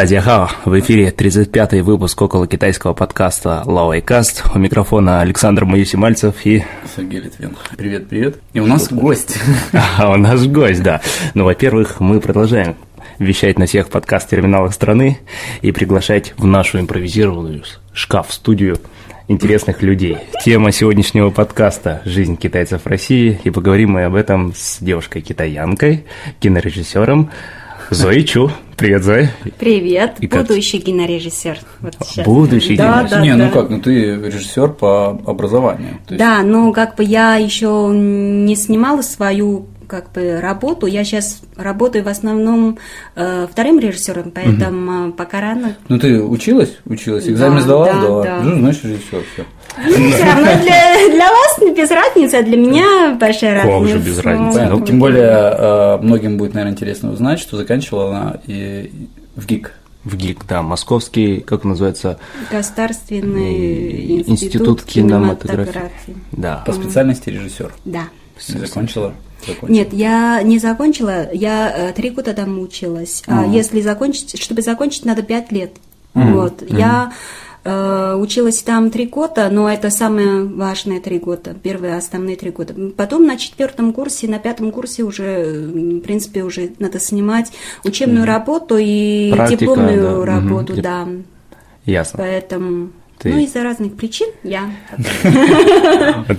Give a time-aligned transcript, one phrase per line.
[0.00, 4.44] Тадьяхао, в эфире 35-й выпуск около китайского подкаста Лауэйкаст.
[4.54, 6.64] У микрофона Александр Моисимальцев и...
[6.96, 7.54] Сергей Литвин.
[7.76, 8.38] Привет, привет.
[8.54, 9.36] И у нас гость.
[9.98, 11.02] А у нас гость, да.
[11.34, 12.76] Ну, во-первых, мы продолжаем
[13.18, 15.18] вещать на всех подкаст-терминалах страны
[15.60, 18.78] и приглашать в нашу импровизированную шкаф-студию
[19.28, 20.16] интересных людей.
[20.42, 26.06] Тема сегодняшнего подкаста– жизнь китайцев в России, и поговорим мы об этом с девушкой-китаянкой,
[26.40, 27.30] кинорежиссером
[27.90, 28.50] Зои Чу.
[28.76, 29.32] Привет, Зоя.
[29.58, 30.86] Привет, и будущий как...
[30.86, 31.58] кинорежиссер.
[31.80, 33.18] Вот будущий да, кинорежиссер.
[33.18, 33.44] Да, Не, да.
[33.44, 35.98] ну как, ну ты режиссер по образованию.
[36.14, 36.18] есть...
[36.18, 40.86] Да, ну как бы я еще не снимала свою как бы работу.
[40.86, 42.78] Я сейчас работаю в основном
[43.16, 45.12] э, вторым режиссером, поэтому угу.
[45.14, 45.76] пока рано.
[45.88, 46.78] Ну ты училась?
[46.86, 47.28] Училась?
[47.28, 47.86] Экзамен да, сдала?
[47.86, 48.24] Да, сдала.
[48.24, 48.40] да.
[48.42, 49.44] Ну, значит, режиссер, все.
[49.84, 53.78] Ну, все равно для, для вас без разницы, а для меня большая разница.
[53.78, 54.66] Как же без разницы?
[54.66, 58.90] Ну, тем более, многим будет, наверное, интересно узнать, что заканчивала она и
[59.34, 59.72] в ГИК.
[60.04, 62.18] В ГИК, да, московский, как называется?
[62.50, 65.72] Государственный институт, институт кинематографии.
[65.72, 66.16] кинематографии.
[66.32, 66.62] Да.
[66.64, 67.72] По специальности режиссер.
[67.84, 68.04] Да.
[68.38, 69.12] Закончила?
[69.46, 69.68] Закончила.
[69.68, 73.22] Нет, я не закончила, я э, три года там училась.
[73.26, 73.54] А uh-huh.
[73.54, 75.72] если закончить, чтобы закончить, надо пять лет.
[76.14, 76.32] Uh-huh.
[76.32, 76.78] Вот, uh-huh.
[76.78, 77.12] я
[77.64, 82.74] э, училась там три года, но это самые важные три года, первые основные три года.
[82.96, 87.50] Потом на четвертом курсе, на пятом курсе уже, в принципе, уже надо снимать
[87.84, 88.28] учебную uh-huh.
[88.28, 90.24] работу и Практика, дипломную да.
[90.26, 90.82] работу, uh-huh.
[90.82, 91.08] да.
[91.84, 92.18] Ясно.
[92.18, 92.90] Поэтому.
[93.20, 93.28] Ты...
[93.28, 94.70] Ну, из-за разных причин я.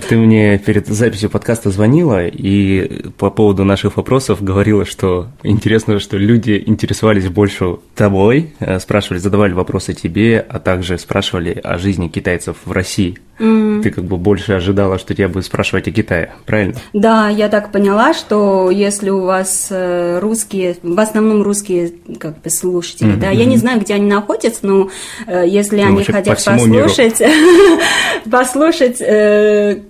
[0.08, 6.16] Ты мне перед записью подкаста звонила и по поводу наших вопросов говорила, что интересно, что
[6.16, 12.72] люди интересовались больше тобой, спрашивали, задавали вопросы тебе, а также спрашивали о жизни китайцев в
[12.72, 13.18] России.
[13.38, 16.76] Ты как бы больше ожидала, что тебя будут спрашивать о Китае, правильно?
[16.92, 22.50] Да, я так поняла, что если у вас э, русские, в основном русские как бы
[22.50, 23.20] слушатели, mm-hmm.
[23.20, 24.90] да, я не знаю, где они находятся, но
[25.26, 26.71] э, если ну, они хотят послушать,
[28.30, 29.80] послушать э,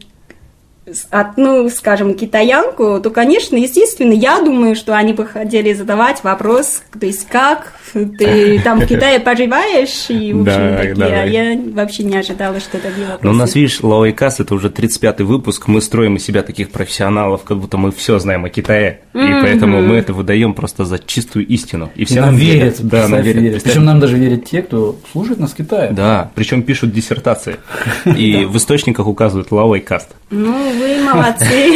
[1.11, 6.83] от, ну, скажем, китаянку, то, конечно, естественно, я думаю, что они бы хотели задавать вопрос,
[6.99, 11.23] то есть как ты там в Китае поживаешь, и, в общем, да, такие, да, да.
[11.25, 13.25] я вообще не ожидала, что такие вопросы.
[13.25, 17.43] Но у нас, видишь, Лаовайкаст, это уже 35-й выпуск, мы строим из себя таких профессионалов,
[17.45, 21.47] как будто мы все знаем о Китае, и поэтому мы это выдаем просто за чистую
[21.47, 21.91] истину.
[21.95, 22.77] И все нам верят.
[22.81, 23.63] Да, нам верят.
[23.63, 25.91] Причем нам даже верят те, кто слушает нас в Китае.
[25.93, 27.57] Да, причем пишут диссертации,
[28.17, 30.09] и в источниках указывают Лаовайкаст.
[30.31, 31.73] Ну, вы молодцы.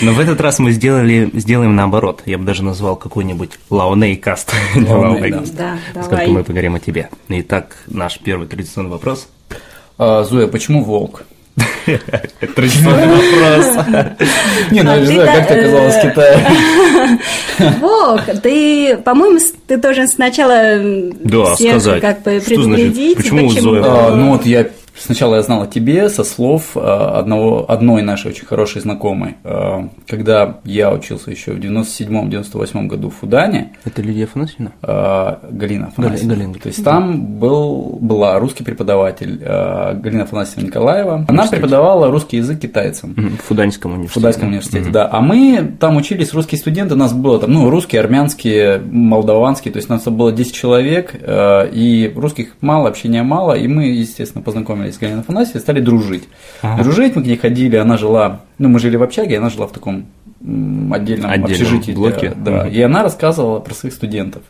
[0.00, 2.22] Но в этот раз мы сделали, сделаем наоборот.
[2.26, 4.52] Я бы даже назвал какой-нибудь Лаунейкаст.
[5.58, 7.08] Да, Сколько мы поговорим о тебе.
[7.28, 9.28] Итак, наш первый традиционный вопрос.
[9.98, 11.24] А, Зоя, почему волк?
[12.54, 13.86] Традиционный вопрос.
[14.70, 17.20] Не, ну я же знаю, как ты оказалась в Китае.
[17.80, 20.78] Волк, ты, по-моему, ты должен сначала
[21.24, 22.00] да, всех сказать.
[22.00, 23.16] как бы предупредить.
[23.16, 23.82] Почему Зоя?
[23.84, 24.68] А, ну вот я
[24.98, 29.36] Сначала я знал о тебе со слов одного, одной нашей очень хорошей знакомой.
[30.06, 33.72] Когда я учился еще в 97-98 году в Фудане.
[33.84, 34.72] Это Лидия Афанасьевна?
[34.82, 36.34] Галина Афанасьевна.
[36.34, 36.54] Галина.
[36.54, 41.24] То есть там был, была русский преподаватель Галина Афанасьевна Николаева.
[41.28, 43.14] Она преподавала русский язык китайцам.
[43.14, 44.10] В Фуданском университете.
[44.10, 45.08] В Фуданском университете, да.
[45.10, 49.78] А мы там учились, русские студенты, у нас было там, ну, русские, армянские, молдаванские, то
[49.78, 54.87] есть у нас было 10 человек, и русских мало, общения мало, и мы, естественно, познакомились
[54.92, 56.28] с Галиной Афанасьевной, стали дружить.
[56.62, 56.82] Ага.
[56.82, 59.72] Дружить мы к ней ходили, она жила, ну, мы жили в общаге, она жила в
[59.72, 60.06] таком
[60.40, 61.92] отдельном, отдельном общежитии.
[61.92, 62.32] блоке.
[62.36, 62.70] Да, угу.
[62.70, 64.42] И она рассказывала про своих студентов.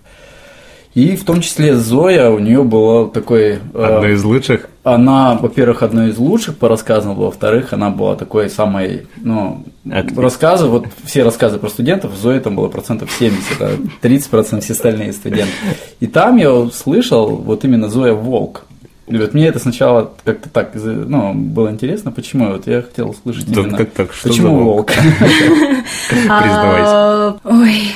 [0.94, 3.61] И в том числе Зоя, у нее была такой...
[3.75, 4.69] Одна э, из лучших?
[4.82, 10.19] Она, во-первых, одной из лучших по рассказам, во-вторых, она была такой самой, ну, Актив.
[10.19, 15.12] рассказы, вот все рассказы про студентов, Зоя там было процентов 70, а 30% все остальные
[15.12, 15.52] студенты.
[16.00, 18.64] И там я слышал вот именно Зоя Волк.
[19.10, 23.62] Вот мне это сначала как-то так, ну, было интересно, почему, вот я хотел услышать да,
[23.62, 24.90] именно, как так, что почему волк?
[26.10, 27.40] Признавайся.
[27.44, 27.94] Ой,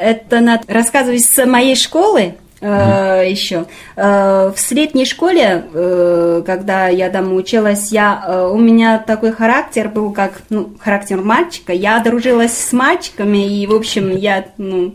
[0.00, 3.66] это надо рассказывать с моей школы, Uh, еще.
[3.96, 10.12] Uh, в средней школе, uh, когда я там училась, я, у меня такой характер был,
[10.12, 11.72] как ну, характер мальчика.
[11.72, 14.44] Я дружилась с мальчиками, и, в общем, я...
[14.58, 14.94] Ну,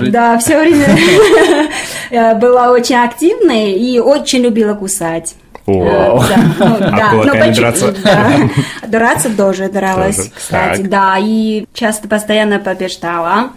[0.00, 0.10] с?
[0.10, 5.34] Да, все время была очень активной и очень любила кусать.
[5.74, 6.20] Вау.
[6.28, 7.94] Да, ну, А да, но кулаками почему- драться?
[8.04, 8.30] да.
[8.88, 10.30] Драться тоже дралась, Тоже.
[10.34, 10.88] кстати, Так.
[10.88, 13.50] да, и часто постоянно побеждала.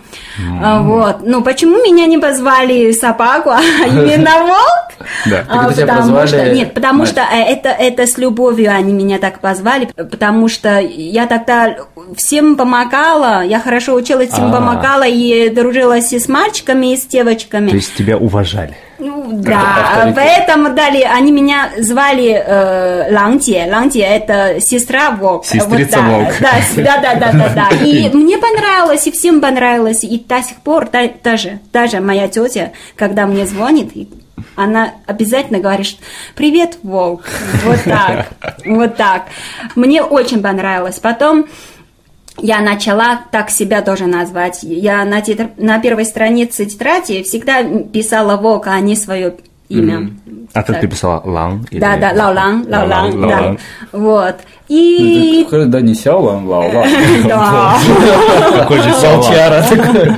[0.61, 1.19] А, Вот.
[1.23, 5.07] Ну, почему меня не позвали собаку, а именно волк?
[5.25, 5.45] Да.
[5.49, 9.85] А, потому что, нет, потому что э, это, это с любовью они меня так позвали,
[9.95, 11.75] потому что я тогда
[12.15, 14.57] всем помогала, я хорошо училась, всем А.
[14.57, 17.69] помогала и дружилась и с мальчиками, и с девочками.
[17.69, 18.75] То есть тебя уважали.
[19.01, 20.15] Ну, да, авторитет.
[20.15, 23.67] поэтому дали, они меня звали э, Ланте.
[23.69, 25.43] Ланте это сестра волк.
[25.43, 26.33] Сестрица да, волк.
[26.39, 27.83] Да, да, да, да, да, да.
[27.83, 32.73] И мне понравилось, и всем понравилось, и до сих пор та, даже, даже моя тетя,
[32.95, 33.91] когда мне звонит,
[34.55, 35.97] она обязательно говорит,
[36.35, 37.23] привет, волк.
[37.65, 38.27] Вот так,
[38.65, 39.25] вот так.
[39.75, 40.99] Мне очень понравилось.
[40.99, 41.47] Потом
[42.37, 44.59] я начала так себя тоже назвать.
[44.63, 49.35] Я на, тетр- на первой странице тетради всегда писала волк, а не свое
[49.69, 50.11] имя.
[50.53, 50.81] А как Так.
[50.81, 51.21] ты писала?
[51.23, 51.65] Лан?
[51.71, 53.57] или- Да, да, Лаолан, Лаолан, да.
[53.93, 54.35] Вот.
[54.71, 55.43] Ну, И...
[55.43, 56.87] это, Да, не Сяолан, Лаолан.
[57.27, 57.77] Да.
[58.59, 58.93] Какой же
[59.69, 60.13] такой.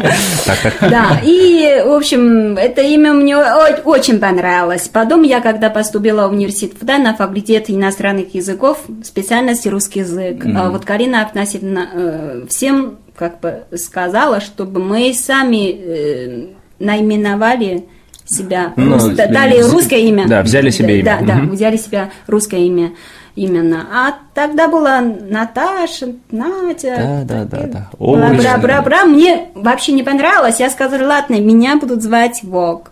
[0.46, 0.92] Так.
[0.92, 4.90] Да, и, в общем, это имя мне очень понравилось.
[4.90, 10.70] Потом я, когда поступила в университет ФДА на факультет иностранных языков, специальность русский язык, а
[10.70, 16.46] вот Карина относительно э, всем как бы сказала, чтобы мы сами э,
[16.80, 17.86] наименовали
[18.26, 20.28] себя, Ну, дали русское имя.
[20.28, 21.28] Да, взяли себе да, имя.
[21.28, 21.52] Да, Мгм.
[21.52, 22.92] взяли себе русское имя
[23.36, 23.88] именно.
[23.92, 26.96] А тогда была Наташа, Надя.
[26.98, 27.90] Да, да, да, да.
[27.98, 28.38] Бра, Очень.
[28.38, 29.06] бра, бра, бра.
[29.06, 30.60] Мне вообще не понравилось.
[30.60, 32.92] Я сказала, ладно, меня будут звать Вог.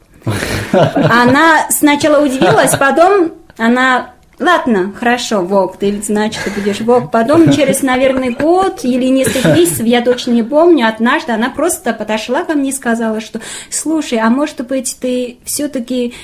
[0.72, 4.12] Она сначала удивилась, потом она...
[4.40, 7.12] Ладно, хорошо, Вог, ты ведь значит, ты будешь Вог.
[7.12, 12.44] Потом через, наверное, год или несколько месяцев, я точно не помню, однажды она просто подошла
[12.44, 13.40] ко мне и сказала, что,
[13.70, 16.16] слушай, а может быть, ты все-таки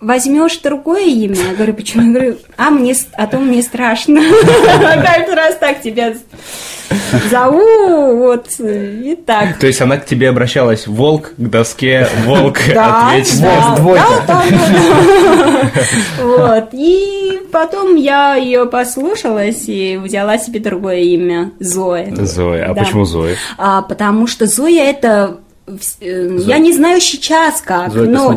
[0.00, 1.36] возьмешь другое имя?
[1.36, 2.06] Я говорю, почему?
[2.06, 4.20] Я говорю, а, мне, а то мне страшно.
[4.22, 6.14] Каждый раз так тебя
[7.30, 9.58] зову, вот, и так.
[9.58, 13.40] То есть она к тебе обращалась волк к доске, волк ответь.
[13.40, 14.04] да, Волк двойка.
[16.20, 22.14] Вот, и потом я ее послушалась и взяла себе другое имя, Зоя.
[22.24, 22.70] Зоя.
[22.70, 23.36] А почему Зоя?
[23.58, 25.38] А, потому что Зоя это
[26.00, 28.34] я не знаю сейчас как, Зоя но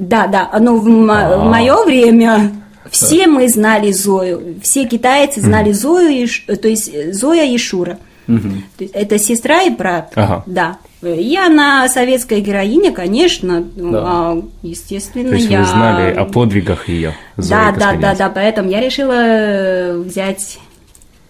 [0.00, 2.52] да, да, но в, мое время
[2.90, 7.56] все мы знали Зою, все китайцы знали Зою, и Ш- то есть э, Зоя и
[7.58, 7.98] Шура.
[8.78, 10.42] Есть это сестра и брат, Ага.
[10.46, 10.76] да.
[11.02, 14.02] И она советская героиня, конечно, ну, Да.
[14.06, 15.60] а, естественно, То есть я...
[15.60, 20.58] вы знали о подвигах ее, Зои Да, да, да, да, поэтому я решила э, взять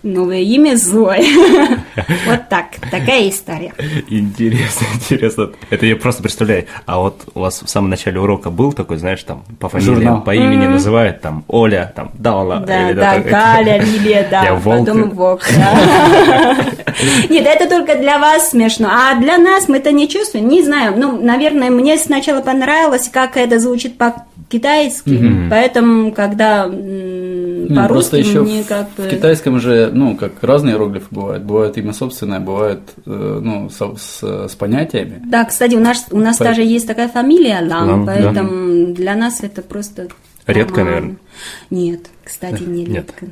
[0.03, 1.23] новое имя Зоя.
[2.27, 3.73] Вот так, такая история.
[4.09, 5.51] Интересно, интересно.
[5.71, 6.67] Это я просто представляю.
[6.87, 10.23] А вот у вас в самом начале урока был такой, знаешь, там по фамилии, Журнал.
[10.23, 12.61] по имени называют, там Оля, там Дала.
[12.61, 14.87] Да, да, Галя, Лилия, да, волк.
[14.87, 16.57] потом Вок, да.
[17.29, 20.95] Нет, это только для вас смешно, а для нас мы это не чувствуем, не знаю,
[20.97, 26.69] ну, наверное, мне сначала понравилось, как это звучит по-китайски, поэтому, когда
[27.69, 29.03] Ну, просто по-русски еще мне в, как бы...
[29.05, 31.45] в китайском же, ну, как разные иероглифы бывают.
[31.45, 35.23] Бывает имя собственное, бывает, э, ну, со- с, с понятиями.
[35.27, 38.13] Да, кстати, у нас, у нас По- даже есть такая фамилия Лан, да.
[38.13, 40.09] поэтому для нас это просто...
[40.47, 40.95] Редко, нормально.
[41.01, 41.17] наверное.
[41.71, 43.13] Нет, кстати, не Нет.
[43.13, 43.27] редко.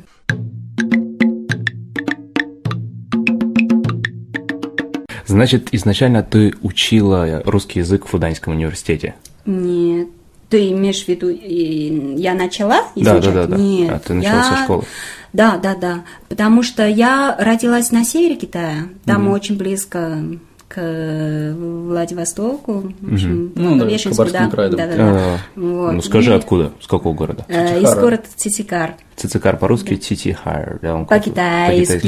[5.27, 9.15] Значит, изначально ты учила русский язык в Фуданьском университете.
[9.47, 10.09] Нет.
[10.51, 13.35] Ты имеешь в виду, и я начала Да, изучать?
[13.35, 13.57] да, да, да.
[13.57, 13.91] Нет.
[13.91, 14.85] А, ты начала я- со школы.
[15.33, 16.05] Да, да, да.
[16.29, 18.89] Потому что я родилась на севере Китая.
[19.05, 20.19] Там очень близко
[20.67, 22.93] к Владивостоку.
[23.01, 24.77] В общем, Ну, да, Благовещенску, Хабаровскому краю, да.
[24.77, 25.05] да, да, да.
[25.05, 25.93] А, Вот.
[25.93, 26.73] Ну скажи, И, откуда?
[26.81, 27.45] С какого города?
[27.49, 28.95] э, из города Цитикар.
[29.21, 30.79] Цицикар по-русски, Титихар.
[30.81, 31.99] да, он По-китайски.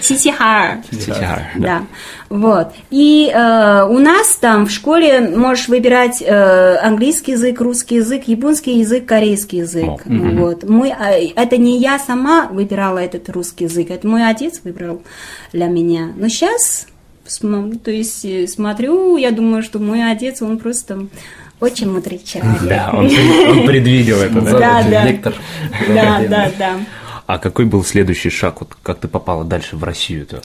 [0.00, 0.78] Цитихар.
[0.90, 1.84] Титихар, да.
[2.30, 2.68] Вот.
[2.90, 8.78] И э, у нас там в школе можешь выбирать э, английский язык, русский язык, японский
[8.78, 9.84] язык, корейский язык.
[9.84, 9.98] О.
[10.06, 10.66] Вот.
[10.66, 15.02] Мой, э, это не я сама выбирала этот русский язык, это мой отец выбрал
[15.52, 16.12] для меня.
[16.16, 16.86] Но сейчас,
[17.38, 21.08] то есть э, смотрю, я думаю, что мой отец, он просто
[21.60, 22.62] очень мудрый человек.
[22.62, 24.50] Да, он, он предвидел это, да?
[24.58, 25.32] Да, да.
[25.88, 26.76] Да, да, да.
[27.26, 30.42] А какой был следующий шаг, вот как ты попала дальше в Россию-то?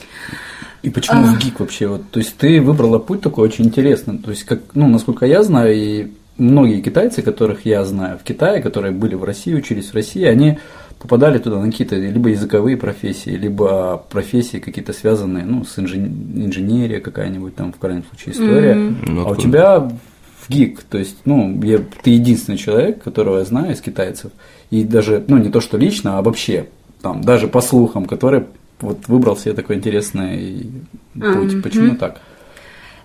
[0.82, 1.88] И почему в ГИК вообще?
[1.88, 4.16] Вот, то есть ты выбрала путь такой очень интересный.
[4.16, 8.62] То есть, как, ну, насколько я знаю, и многие китайцы, которых я знаю в Китае,
[8.62, 10.58] которые были в России, учились в России, они
[10.98, 17.00] попадали туда на какие-то либо языковые профессии, либо профессии какие-то связанные, ну, с инжен- инженерией
[17.02, 18.74] какая-нибудь там, в крайнем случае, история.
[18.74, 19.90] Ну, а у тебя
[20.50, 24.32] гик, то есть, ну, я, ты единственный человек, которого я знаю из китайцев,
[24.70, 26.68] и даже, ну, не то, что лично, а вообще,
[27.00, 28.44] там, даже по слухам, который
[28.80, 30.72] вот выбрал себе такой интересный
[31.14, 31.24] путь.
[31.24, 31.62] Mm-hmm.
[31.62, 32.20] Почему так?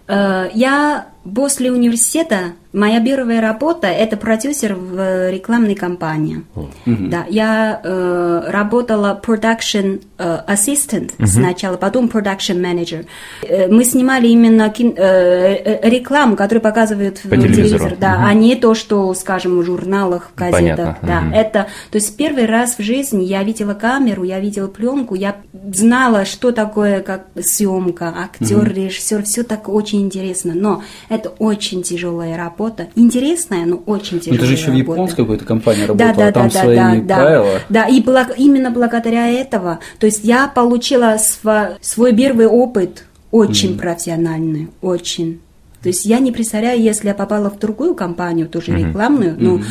[0.08, 6.44] Э, я после университета моя первая работа это продюсер в рекламной кампании.
[6.56, 7.10] Mm-hmm.
[7.10, 11.26] Да, я э, работала production э, assistant mm-hmm.
[11.26, 13.06] сначала, потом production manager.
[13.44, 18.26] Э, мы снимали именно кин, э, э рекламу, которую показывают По в телевизору, да, mm-hmm.
[18.26, 20.98] а не то, что, скажем, в журналах, в газетах.
[21.00, 21.00] Понятно.
[21.02, 21.40] Да, mm-hmm.
[21.40, 25.38] это, то есть первый раз в жизни я видела камеру, я видела пленку, я
[25.74, 28.74] знала, что такое как съемка, актер, mm-hmm.
[28.74, 30.84] режиссер, все так очень интересно, но
[31.16, 32.88] это очень тяжелая работа.
[32.96, 34.40] Интересная, но очень тяжелая.
[34.40, 34.86] Это же еще работа.
[34.86, 37.60] в японской какой-то компании работала, да, да, а там да, свои да, правила.
[37.70, 43.72] Да, и благ, именно благодаря этого, то есть я получила св, свой первый опыт очень
[43.72, 43.80] mm-hmm.
[43.80, 45.42] профессиональный, очень.
[45.82, 48.88] То есть я не представляю, если я попала в другую компанию, тоже mm-hmm.
[48.88, 49.64] рекламную, но, mm-hmm.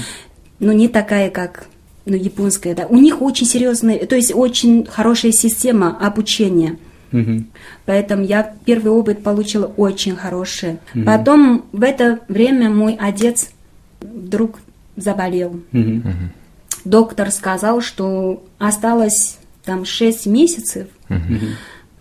[0.60, 1.66] но не такая, как
[2.06, 2.86] ну, японская, да.
[2.86, 6.76] У них очень серьезная, то есть очень хорошая система обучения.
[7.14, 7.44] Угу.
[7.86, 10.78] Поэтому я первый опыт получила очень хороший.
[10.94, 11.04] Угу.
[11.04, 13.50] Потом в это время мой отец
[14.00, 14.58] вдруг
[14.96, 15.60] заболел.
[15.72, 16.02] Угу.
[16.84, 20.88] Доктор сказал, что осталось там 6 месяцев.
[21.08, 21.38] Угу.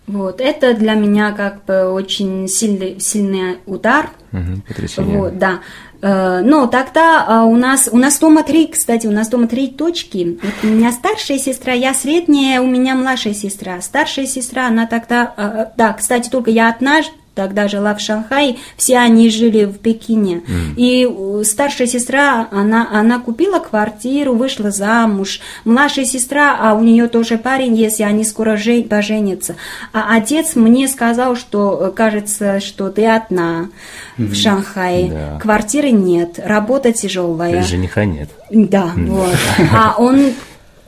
[0.06, 4.10] Вот, это для меня как бы очень сильный, сильный удар.
[4.34, 5.18] Угу, потрясение.
[5.18, 5.60] Вот, да.
[6.04, 9.70] Э, но тогда э, у нас, у нас дома три, кстати, у нас дома три
[9.70, 10.38] точки.
[10.44, 13.80] Вот у меня старшая сестра, я средняя, у меня младшая сестра.
[13.82, 17.02] Старшая сестра, она тогда, э, да, кстати, только я одна
[17.36, 20.44] тогда жила в Шанхае, все они жили в Пекине.
[20.48, 20.74] Mm.
[20.78, 25.40] И старшая сестра, она, она купила квартиру, вышла замуж.
[25.66, 29.56] Младшая сестра, а у нее тоже парень есть, и они скоро жен, поженятся.
[29.92, 33.70] А отец мне сказал, что кажется, что ты одна
[34.18, 34.28] mm.
[34.28, 35.40] в Шанхае, да.
[35.40, 37.64] квартиры нет, работа тяжелая.
[37.64, 38.30] Жениха нет.
[38.50, 39.06] Да, mm.
[39.08, 39.36] вот.
[39.74, 40.34] А он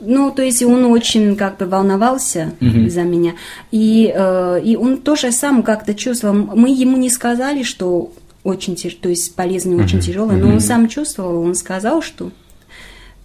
[0.00, 2.90] ну, то есть он очень как бы волновался mm-hmm.
[2.90, 3.32] за меня.
[3.70, 6.34] И, э, и он тоже сам как-то чувствовал.
[6.34, 8.12] Мы ему не сказали, что
[8.44, 8.94] очень тяж...
[8.94, 9.84] то есть болезнь mm-hmm.
[9.84, 10.54] очень тяжелая, но mm-hmm.
[10.54, 12.30] он сам чувствовал, он сказал, что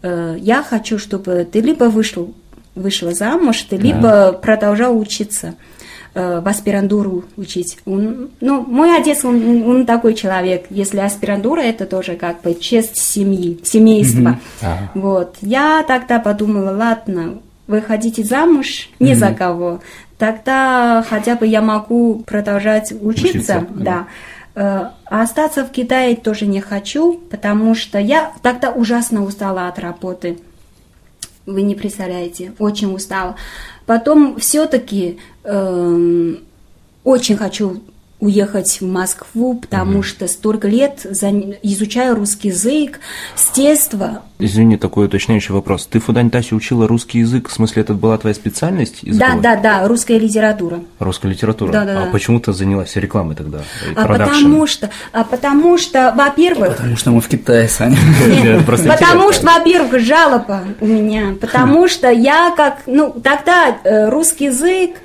[0.02, 2.34] э, я хочу, чтобы ты либо вышел,
[2.76, 5.56] вышла замуж, ты либо продолжал учиться.
[6.14, 7.78] Э, в аспирантуру учить.
[7.86, 10.66] Он, ну, мой отец, он, он такой человек.
[10.70, 14.38] Если аспирантура, это тоже как бы честь семьи, семейства.
[14.60, 14.78] Mm-hmm.
[14.96, 15.38] Вот.
[15.42, 19.16] Я тогда подумала, ладно, вы хотите замуж не mm-hmm.
[19.16, 19.80] за кого,
[20.18, 24.08] тогда хотя бы я могу продолжать учиться, учиться да.
[24.54, 30.40] А остаться в Китае тоже не хочу, потому что я тогда ужасно устала от работы.
[31.46, 33.38] Вы не представляете, очень устала.
[33.86, 36.40] Потом все-таки э, эм,
[37.04, 37.82] очень хочу
[38.22, 40.04] уехать в Москву, потому угу.
[40.04, 41.30] что столько лет за...
[41.64, 43.00] изучаю русский язык
[43.36, 44.22] с детства.
[44.38, 45.88] Извини, такой уточняющий вопрос.
[45.88, 49.02] Ты в Фудань-Тасе учила русский язык, в смысле, это была твоя специальность?
[49.02, 49.42] Языковая?
[49.42, 50.82] Да, да, да, русская литература.
[51.00, 51.72] Русская литература?
[51.72, 52.12] Да, да, а да.
[52.12, 53.62] почему ты занялась рекламой тогда?
[53.96, 56.78] А потому что, а потому что, во-первых...
[56.78, 57.98] Потому что мы в Китае, Саня.
[58.66, 64.98] Потому что, во-первых, жалоба у меня, потому что я как, ну, тогда э, русский язык,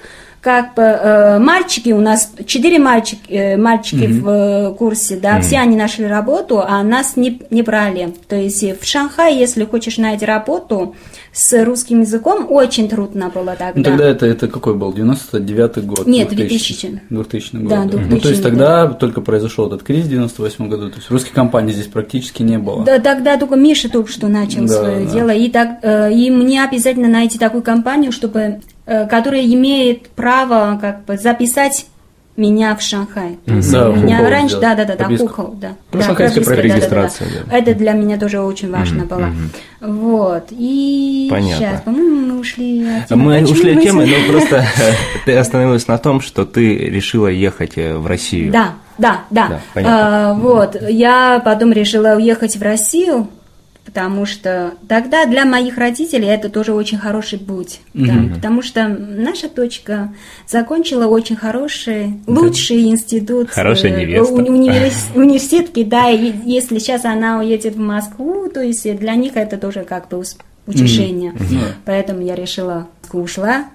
[0.47, 4.21] как бы э, мальчики у нас четыре мальчик, э, мальчики mm-hmm.
[4.21, 5.43] в э, курсе, да, mm-hmm.
[5.43, 8.15] все они нашли работу, а нас не не брали.
[8.29, 10.95] То есть в Шанхае, если хочешь найти работу
[11.33, 13.73] с русским языком, очень трудно было тогда.
[13.75, 16.07] Ну тогда это это какой был 99 год?
[16.07, 17.03] Нет, 2000.
[17.11, 17.69] 2000 год.
[17.69, 18.93] Да, 2000, ну то есть тогда да.
[18.93, 22.85] только произошел этот кризис в 98 году, то есть русской компании здесь практически не было.
[22.85, 25.13] Да, тогда только Миша только что начал да, свое да.
[25.13, 31.05] дело, и так э, и мне обязательно найти такую компанию, чтобы которая имеет право как
[31.05, 31.87] бы записать
[32.37, 33.39] меня в Шанхай.
[33.47, 33.73] Mm-hmm.
[33.73, 35.71] Да, меня раньше, да, да, да, да, Хухол, да.
[35.93, 37.59] Ну, да, шанхайская регистрация, да, да, да.
[37.59, 39.09] Это для меня тоже очень важно mm-hmm.
[39.09, 39.31] было.
[39.81, 40.01] Mm-hmm.
[40.01, 40.47] Вот.
[40.51, 41.57] И Понятно.
[41.57, 43.23] сейчас, по-моему, мы ушли от темы.
[43.23, 44.65] Мы Почему ушли от темы, но просто
[45.25, 48.53] ты остановилась на том, что ты решила ехать э, в Россию.
[48.53, 49.49] Да, да, да.
[49.49, 50.31] да понятно.
[50.31, 50.77] А, вот.
[50.89, 53.29] Я потом решила уехать в Россию
[53.87, 59.49] потому что тогда для моих родителей это тоже очень хороший путь, да, потому что наша
[59.49, 60.13] дочка
[60.47, 67.39] закончила очень хороший, лучший институт, хорошая э, невеста, универс, университет да, и если сейчас она
[67.39, 70.23] уедет в Москву, то есть для них это тоже как бы
[70.67, 71.73] утешение, mm-hmm.
[71.85, 73.67] поэтому я решила, ушла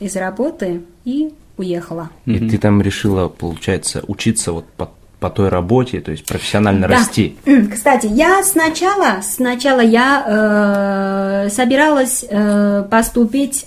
[0.00, 2.10] из работы и уехала.
[2.24, 6.94] И ты там решила, получается, учиться вот по по той работе, то есть профессионально да.
[6.94, 7.36] расти.
[7.72, 13.66] Кстати, я сначала, сначала я э, собиралась э, поступить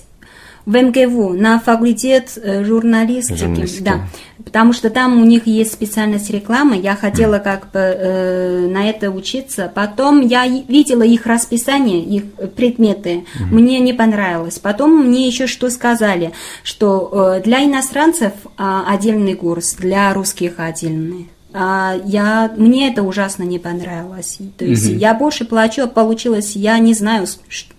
[0.64, 3.82] в МГВУ на факультет э, журналистики, Журналистики.
[3.82, 4.06] да,
[4.44, 6.76] потому что там у них есть специальность рекламы.
[6.76, 9.70] Я хотела как бы э, на это учиться.
[9.74, 13.24] Потом я видела их расписание, их э, предметы.
[13.50, 14.58] Мне не понравилось.
[14.58, 16.32] Потом мне еще что сказали,
[16.62, 21.28] что э, для иностранцев а, отдельный курс, для русских отдельный.
[21.54, 24.38] А я, мне это ужасно не понравилось.
[24.56, 27.26] То есть я больше плачу, а получилось, я не знаю,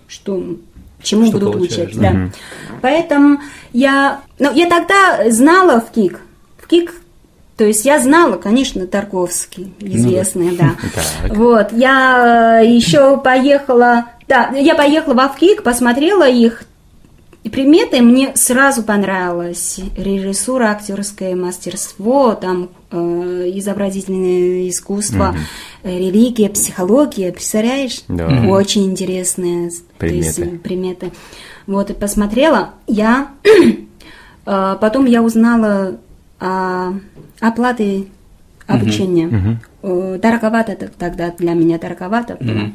[0.06, 0.42] что,
[1.02, 1.96] чему Что будут учить.
[1.96, 2.12] да?
[2.12, 2.30] Да.
[2.82, 3.40] Поэтому
[3.72, 6.20] я, ну, я тогда знала в КИК.
[6.58, 6.94] В КИК,
[7.56, 10.74] то есть я знала, конечно, Тарковский, известный, да.
[10.94, 11.36] Так.
[11.36, 16.64] Вот, я еще поехала, да, я поехала в КИК, посмотрела их
[17.44, 19.78] и приметы, мне сразу понравилось.
[19.98, 22.96] Режиссура, актерское мастерство, там э,
[23.56, 25.36] изобразительное искусство,
[25.82, 28.00] э, религия, психология, представляешь?
[28.08, 28.46] Да.
[28.48, 30.58] Очень интересные то есть, Предметы.
[30.58, 31.12] приметы.
[31.66, 32.70] Вот, и посмотрела.
[32.86, 33.28] Я
[34.46, 35.98] э, потом я узнала
[36.40, 36.94] о
[37.40, 38.08] оплаты
[38.66, 39.60] обучения.
[39.82, 42.72] Э, Дороговато это тогда для меня дороговато было.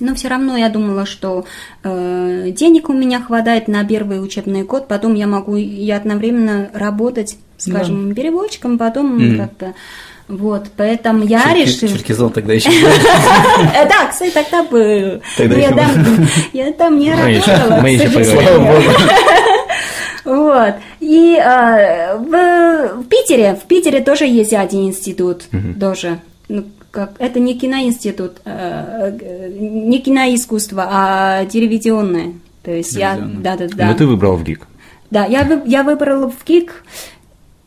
[0.00, 1.44] Но все равно я думала, что
[1.82, 7.36] э, денег у меня хватает на первый учебный год, потом я могу и одновременно работать,
[7.56, 9.74] скажем, переводчиком, потом как-то
[10.28, 11.92] вот, поэтому я Черки- решила.
[11.96, 12.68] Черкизон тогда еще.
[13.74, 15.56] Э, Да, кстати, тогда бы Тогда
[16.52, 17.80] я там, не работала.
[17.80, 18.92] мы еще поговорим.
[20.24, 20.74] Вот.
[21.00, 25.44] И э, в, в Питере, в Питере тоже есть один институт,
[25.80, 26.18] тоже.
[26.48, 26.64] Ну,
[26.98, 32.32] как, это не киноинститут, э, э, не киноискусство, а телевизионное.
[32.64, 33.86] То есть я, да, да, да.
[33.86, 34.66] Но ты выбрал в ГИК.
[35.10, 36.82] Да, я, вы- я выбрала в КИК,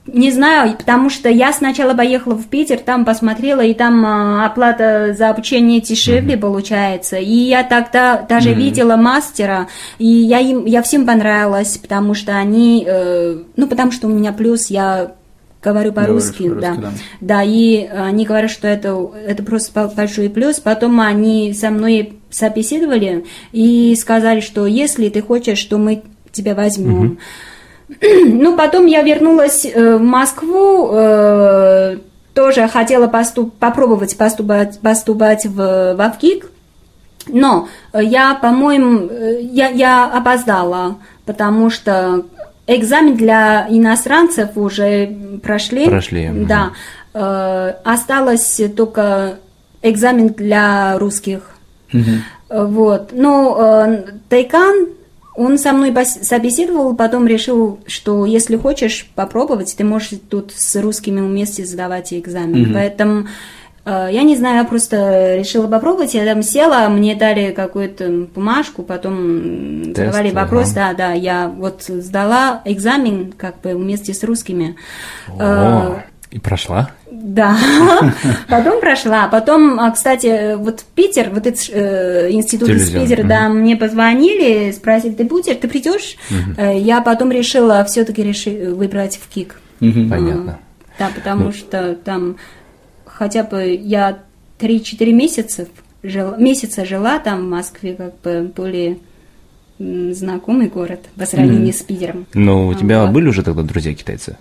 [0.06, 5.14] не знаю, потому что я сначала поехала в Питер, там посмотрела, и там а, оплата
[5.18, 7.18] за обучение дешевле получается.
[7.18, 12.84] И я тогда даже видела мастера, и я им, я всем понравилась, потому что они,
[12.86, 15.14] э, ну, потому что у меня плюс, я
[15.62, 16.76] говорю по-русски, Говоришь да.
[16.76, 17.44] по-русски, да.
[17.44, 20.60] и они говорят, что это, это просто бо- большой плюс.
[20.60, 27.20] Потом они со мной собеседовали и сказали, что если ты хочешь, что мы тебя возьмем.
[28.02, 31.98] Ну, потом я вернулась э, в Москву, э,
[32.34, 36.00] тоже хотела поступ- попробовать поступать, поступать в, в
[37.28, 42.26] но я, по-моему, э, я, я опоздала, потому что
[42.76, 45.86] экзамен для иностранцев уже прошли.
[45.86, 46.30] Прошли.
[46.48, 46.72] Да.
[47.14, 49.40] Э, Осталось только
[49.82, 51.52] экзамен для русских.
[51.94, 51.98] Э,
[52.50, 53.12] Вот.
[53.14, 54.88] Но э, Тайкан,
[55.36, 61.22] он со мной собеседовал, потом решил, что если хочешь попробовать, ты можешь тут с русскими
[61.22, 62.74] вместе сдавать экзамен.
[62.74, 63.26] Поэтому э,
[63.86, 69.94] я не знаю, я просто решила попробовать, я там села, мне дали какую-то бумажку, потом
[69.94, 70.76] Тест, задавали вопрос, ага.
[70.76, 74.76] да, да, я вот сдала экзамен как бы вместе с русскими.
[75.28, 76.92] Э, О, и прошла?
[77.12, 77.58] да,
[78.48, 79.28] потом прошла.
[79.28, 85.14] Потом, а, кстати, вот Питер, вот этот э, институт из Питера, да, мне позвонили, спросили,
[85.14, 86.16] ты будешь, ты придешь?
[86.58, 89.60] Э, Я потом решила все-таки реши, выбрать в КИК.
[89.80, 90.60] Понятно.
[90.98, 92.38] Да, потому что там
[93.22, 94.18] хотя бы я
[94.58, 95.68] 3-4 месяца
[96.02, 98.98] жила, месяца жила там в Москве, как бы более
[99.78, 102.26] знакомый город по сравнению с Питером.
[102.34, 103.12] Но у тебя Вот.
[103.12, 104.38] были уже тогда друзья китайцы?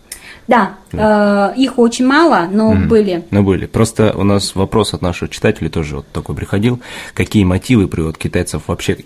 [0.49, 3.23] Да, э, их очень мало, но были.
[3.31, 3.67] Ну, были.
[3.67, 6.81] Просто у нас вопрос от наших читателей тоже вот такой приходил.
[7.13, 8.97] Какие мотивы приводят китайцев вообще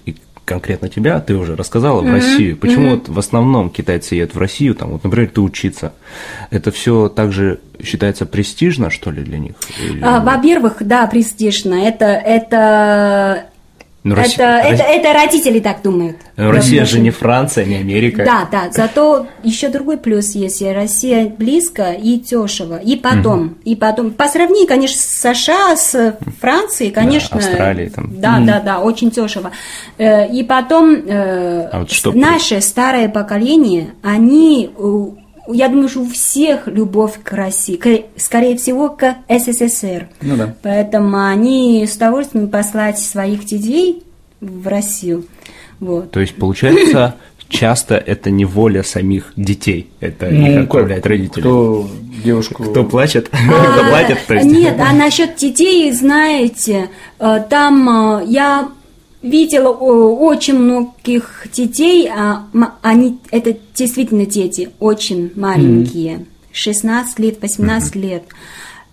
[0.44, 2.56] конкретно тебя, ты уже рассказала, в Россию.
[2.56, 5.92] Почему вот в основном китайцы едут в Россию, там, вот, например, ты учиться?
[6.50, 9.52] Это все также считается престижно, что ли, для них?
[9.82, 11.74] Или- А, Во-первых, да, престижно.
[11.74, 13.46] Это, это,
[14.04, 16.18] Ну, Росси- это, Рос- это, это родители так думают.
[16.36, 18.22] Ну, Россия же не Франция, не Америка.
[18.24, 18.70] Да, да.
[18.70, 20.60] Зато еще другой плюс есть.
[20.62, 22.76] Россия близко и дешево.
[22.76, 24.10] И потом, и потом.
[24.10, 27.38] По сравнению, конечно, с США, с Францией, конечно.
[27.38, 28.20] Австралией там.
[28.20, 29.52] Да, да, да, очень дешево.
[29.96, 35.14] Э, И потом э, А вот что наше старое поколение, они у-
[35.48, 40.08] я думаю, что у всех любовь к России, к- скорее всего, к СССР.
[40.22, 40.54] Ну да.
[40.62, 44.02] Поэтому они с удовольствием послать своих детей
[44.40, 45.26] в Россию.
[45.80, 46.10] Вот.
[46.12, 47.16] То есть, получается,
[47.48, 51.40] часто это не воля самих детей, это Ну, их как, отправляют родители.
[51.40, 51.88] Кто
[52.24, 52.64] девушку...
[52.64, 54.46] Кто плачет, А, заплатит, то есть.
[54.46, 58.68] Нет, а насчет детей, знаете, э, там э, я
[59.24, 62.46] видела о, очень многих детей, а,
[62.82, 68.24] они, это действительно дети, очень маленькие, 16 лет, 18 лет.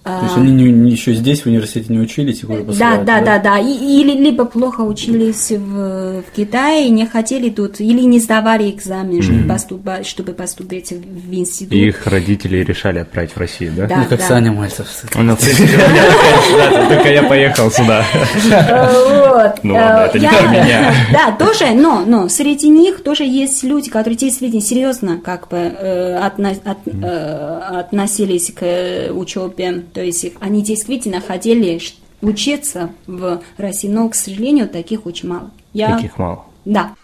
[0.03, 3.05] То есть они не, не, еще здесь в университете не учились, их уже Да, посылают,
[3.05, 3.59] да, да, да.
[3.59, 9.21] И, или либо плохо учились в, в Китае, не хотели тут, или не сдавали экзамен,
[9.21, 11.73] чтобы, поступать, чтобы поступить в институт.
[11.73, 13.85] И их родители решали отправить в Россию, да?
[13.85, 13.97] Да.
[13.97, 14.87] Ну, как Саня Мальцев.
[15.15, 18.03] Ну, да, Только я поехал сюда.
[18.11, 19.63] Вот.
[19.63, 20.93] Ну ладно, это не я- про меня.
[21.11, 26.17] Да, тоже, но, но среди них тоже есть люди, которые действительно серьезно как бы э,
[26.17, 29.83] э, относились к э, учебе.
[29.93, 31.79] То есть они действительно хотели
[32.21, 35.51] учиться в России, но, к сожалению, таких очень мало.
[35.73, 35.95] Я...
[35.95, 36.45] Таких мало.
[36.65, 36.95] Да.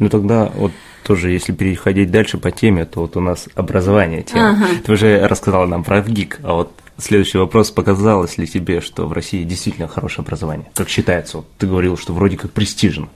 [0.00, 0.72] Ну тогда вот
[1.04, 4.50] тоже, если переходить дальше по теме, то вот у нас образование тема.
[4.50, 4.66] Ага.
[4.84, 9.12] Ты уже рассказала нам про ВГИК, а вот следующий вопрос, показалось ли тебе, что в
[9.12, 10.70] России действительно хорошее образование?
[10.74, 11.38] Как считается?
[11.38, 13.08] Вот ты говорил, что вроде как престижно.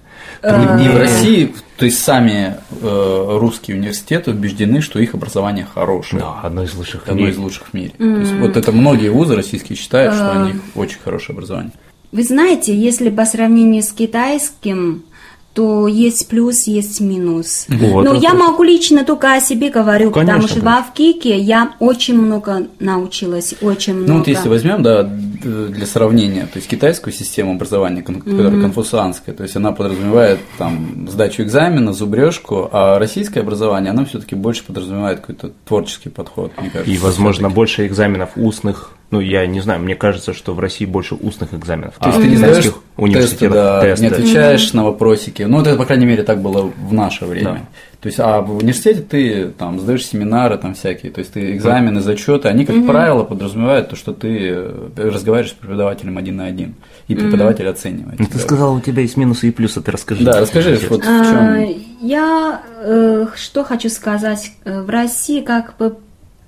[0.42, 6.22] Не в России, то есть сами э, русские университеты убеждены, что их образование хорошее.
[6.22, 7.32] Да, одно из лучших в Одно мире.
[7.32, 7.92] из лучших в мире.
[7.96, 11.72] То есть вот это многие вузы российские считают, что у них очень хорошее образование.
[12.10, 15.04] Вы знаете, если по сравнению с китайским,
[15.54, 17.66] то есть плюс, есть минус.
[17.68, 20.78] Вот Но я могу лично только о себе говорю, потому Конечно, что в конечно.
[20.78, 24.12] Авкике я очень много научилась, очень много.
[24.12, 29.42] Ну вот если возьмем, да, для сравнения, то есть китайскую систему образования, которая конфуцианская, то
[29.42, 35.52] есть она подразумевает там сдачу экзамена, зубрежку, а российское образование, оно все-таки больше подразумевает какой-то
[35.66, 36.90] творческий подход, мне кажется.
[36.90, 38.92] И, возможно, больше экзаменов устных.
[39.12, 41.94] Ну, я не знаю, мне кажется, что в России больше устных экзаменов.
[42.00, 42.64] То есть а ты не в сдаешь
[42.96, 44.04] китайских тесты, да, тесты.
[44.04, 45.42] не отвечаешь на вопросики.
[45.42, 47.44] Ну, это, по крайней мере, так было в наше время.
[47.44, 47.60] Да.
[48.00, 52.00] То есть, а в университете ты там сдаешь семинары там всякие, то есть ты экзамены,
[52.00, 56.74] зачеты, они, как правило, подразумевают то, что ты э, разговариваешь с преподавателем один на один,
[57.06, 58.18] и преподаватель оценивает.
[58.18, 60.24] Ну, ты сказал, у тебя есть минусы и плюсы, ты расскажи.
[60.24, 61.82] Да, расскажи, вот в А, чем.
[62.00, 65.96] Я э, что хочу сказать, Э, в России как бы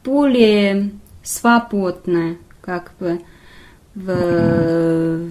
[0.05, 0.90] более
[1.22, 3.20] свободно, как бы
[3.94, 5.31] в,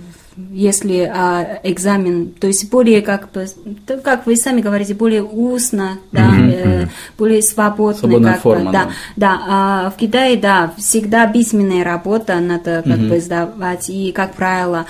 [0.52, 3.46] если а, экзамен, то есть более как бы,
[3.86, 8.72] то, как вы сами говорите, более устно, да, э, более свободно, Свободная как форма, бы,
[8.72, 9.40] да, да.
[9.48, 14.86] а в Китае, да, всегда письменная работа надо как бы сдавать, и, как правило,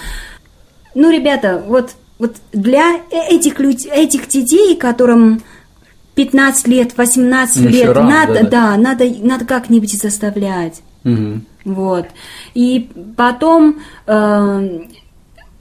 [0.96, 5.42] ну, ребята, вот, вот для э- этих, люд- этих детей, которым
[6.16, 8.78] 15 лет, 18 Ну, еще лет, рано, надо, да, да, да.
[8.78, 10.82] надо, надо как-нибудь заставлять.
[11.04, 11.46] Мгм.
[11.66, 12.06] Вот.
[12.54, 14.80] И потом э,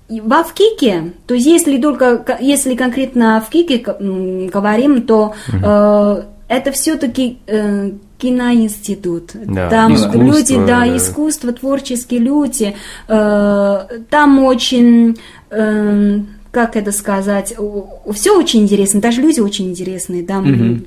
[0.08, 6.72] и в Авкике, то есть если только, если конкретно в Кике говорим, то э, это
[6.72, 7.38] все-таки
[8.18, 9.30] киноинститут.
[9.34, 10.96] Да, Там искусство, люди, да, да.
[10.96, 12.76] искусство, творческие люди.
[13.08, 15.16] э, там очень,
[15.50, 16.18] э,
[16.50, 17.56] как это сказать,
[18.12, 20.24] все очень интересно, даже люди очень интересные.
[20.24, 20.84] Там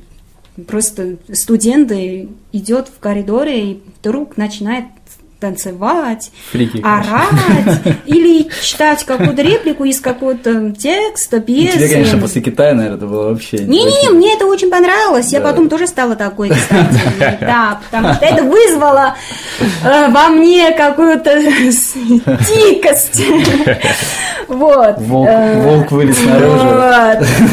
[0.68, 4.86] просто студенты идет в коридоре и вдруг начинает
[5.46, 11.90] танцевать, Фрики, орать или читать какую-то реплику из какого-то текста, Ну, Тебе, пьесы.
[11.94, 13.58] конечно, после Китая, наверное, это было вообще...
[13.60, 15.32] Не-не-не, мне это очень понравилось.
[15.32, 17.00] Я потом тоже стала такой, кстати.
[17.42, 19.16] Да, потому что это вызвало
[19.84, 21.40] э, во мне какую-то
[22.48, 23.22] дикость.
[24.48, 24.96] Вот.
[25.00, 26.68] Волк, Э, волк вылез наружу.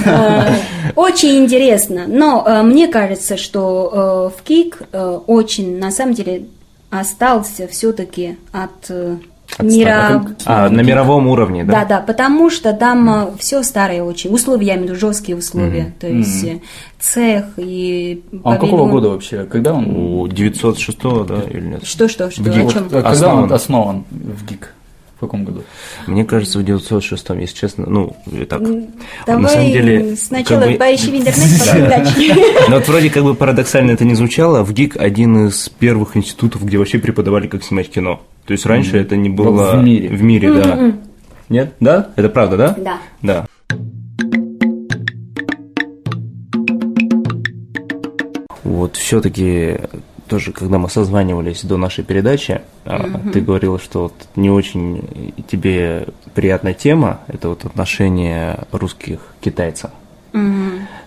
[0.06, 0.54] Э,
[0.96, 2.04] Очень интересно.
[2.06, 4.82] Но мне кажется, что в КИК
[5.26, 6.44] очень, на самом деле,
[6.92, 9.16] остался все-таки от э,
[9.60, 10.24] мира...
[10.44, 11.84] А, на мировом уровне, Да, да?
[11.84, 14.30] да, потому что там все старое очень.
[14.32, 15.92] Условия, я имею в виду жесткие условия.
[15.98, 16.60] То есть э,
[17.00, 18.90] цех и А он какого павильон.
[18.90, 19.44] года вообще?
[19.44, 19.86] Когда он...
[19.96, 21.84] У 906 да, или нет?
[21.86, 22.72] Что, что, что, В о ГИК.
[22.72, 22.86] чем?
[22.86, 23.42] А Когда Основан.
[23.44, 24.74] он основан в ГИК?
[25.22, 25.62] В каком году?
[26.08, 28.60] Мне кажется, в 906, если честно, ну, и так.
[29.24, 32.34] Давай на самом деле, сначала как бы- поищи в интернете, потом дальше.
[32.68, 36.64] Ну вот вроде как бы парадоксально это не звучало, в ГИК один из первых институтов,
[36.64, 38.20] где вообще преподавали, как снимать кино.
[38.46, 39.76] То есть раньше это не было...
[39.76, 40.08] В мире.
[40.08, 40.92] В мире, да.
[41.48, 41.74] Нет?
[41.78, 42.10] Да?
[42.16, 42.76] Это правда, да?
[42.76, 42.98] Да.
[43.22, 43.46] Да.
[48.64, 49.78] Вот все-таки
[50.26, 56.08] тоже, когда мы созванивались до нашей передачи, а, ты говорила, что вот не очень тебе
[56.34, 59.90] приятная тема, это вот отношение русских к китайцам.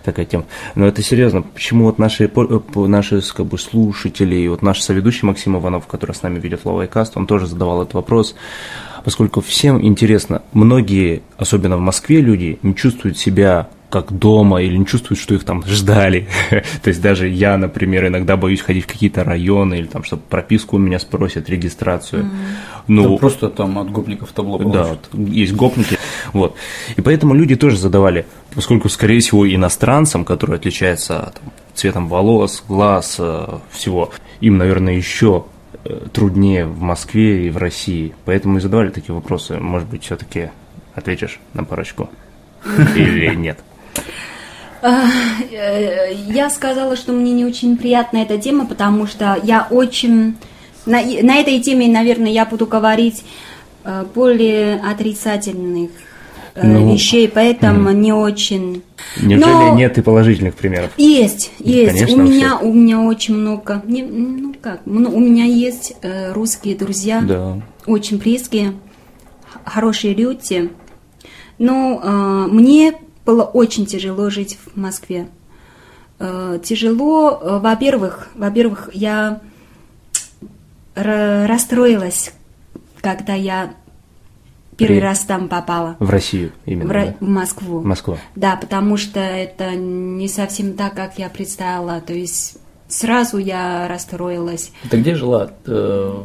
[0.04, 0.46] Такая тема.
[0.76, 1.42] Но это серьезно.
[1.42, 6.16] Почему вот наши, э, наши как бы, слушатели, и вот наш соведущий Максим Иванов, который
[6.16, 8.36] с нами ведет Лавайкаст, он тоже задавал этот вопрос,
[9.04, 14.86] поскольку всем интересно, многие, особенно в Москве люди, не чувствуют себя как дома или не
[14.86, 16.28] чувствуют, что их там ждали.
[16.50, 20.76] То есть даже я, например, иногда боюсь ходить в какие-то районы или там, чтобы прописку
[20.76, 22.30] у меня спросят, регистрацию.
[22.88, 24.98] Ну, Да просто там от гопников табло да, положишь.
[25.12, 25.98] вот, есть гопники.
[26.34, 26.56] Вот.
[26.96, 33.18] И поэтому люди тоже задавали, поскольку, скорее всего, иностранцам, которые отличаются там, цветом волос, глаз,
[33.20, 34.12] э, всего.
[34.40, 35.46] Им, наверное, еще
[35.84, 38.14] э, труднее в Москве и в России.
[38.26, 39.58] Поэтому и задавали такие вопросы.
[39.58, 40.50] Может быть, все-таки
[40.94, 42.10] ответишь на парочку?
[42.96, 43.60] Или нет?
[44.82, 50.36] Я сказала, что мне не очень приятна эта тема, потому что я очень...
[50.86, 53.24] На, на этой теме, наверное, я буду говорить
[54.14, 55.90] более отрицательных
[56.56, 57.96] Э, ну, вещей, поэтому mm.
[57.96, 58.82] не очень.
[59.22, 60.90] Неужели Но нет и положительных примеров?
[60.96, 61.92] Есть, есть.
[61.92, 63.82] Конечно, у меня у меня очень много.
[63.86, 64.82] Не, ну как?
[64.86, 67.62] У меня есть э, русские друзья, да.
[67.86, 68.74] очень близкие,
[69.66, 70.72] хорошие люди.
[71.58, 72.94] Но э, мне
[73.26, 75.28] было очень тяжело жить в Москве.
[76.20, 79.42] Э, тяжело, э, во-первых, во-первых, я
[80.96, 82.32] расстроилась,
[83.02, 83.74] когда я
[84.78, 85.04] Первый При...
[85.06, 85.96] раз там попала.
[86.00, 86.90] В Россию именно?
[86.90, 87.16] В, да?
[87.20, 87.82] в Москву.
[87.82, 88.18] Москва.
[88.36, 92.02] Да, потому что это не совсем так, как я представила.
[92.02, 92.58] То есть
[92.96, 94.72] сразу я расстроилась.
[94.90, 95.52] Ты где жила?
[95.66, 96.24] Э,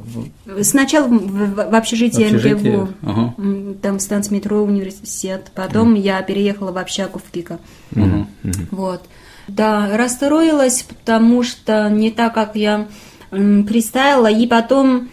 [0.63, 2.69] Сначала в, в, в общежитии, общежитии?
[2.69, 3.35] МГУ, ага.
[3.83, 5.51] там станция метро, университет.
[5.55, 5.99] Потом mm.
[5.99, 7.59] я переехала в общагу в Кика.
[7.93, 8.27] Mm-hmm.
[8.45, 8.67] Mm-hmm.
[8.71, 9.03] Вот.
[9.49, 12.87] Да, расстроилась, потому что не так, как я
[13.31, 14.31] представила.
[14.31, 15.09] И потом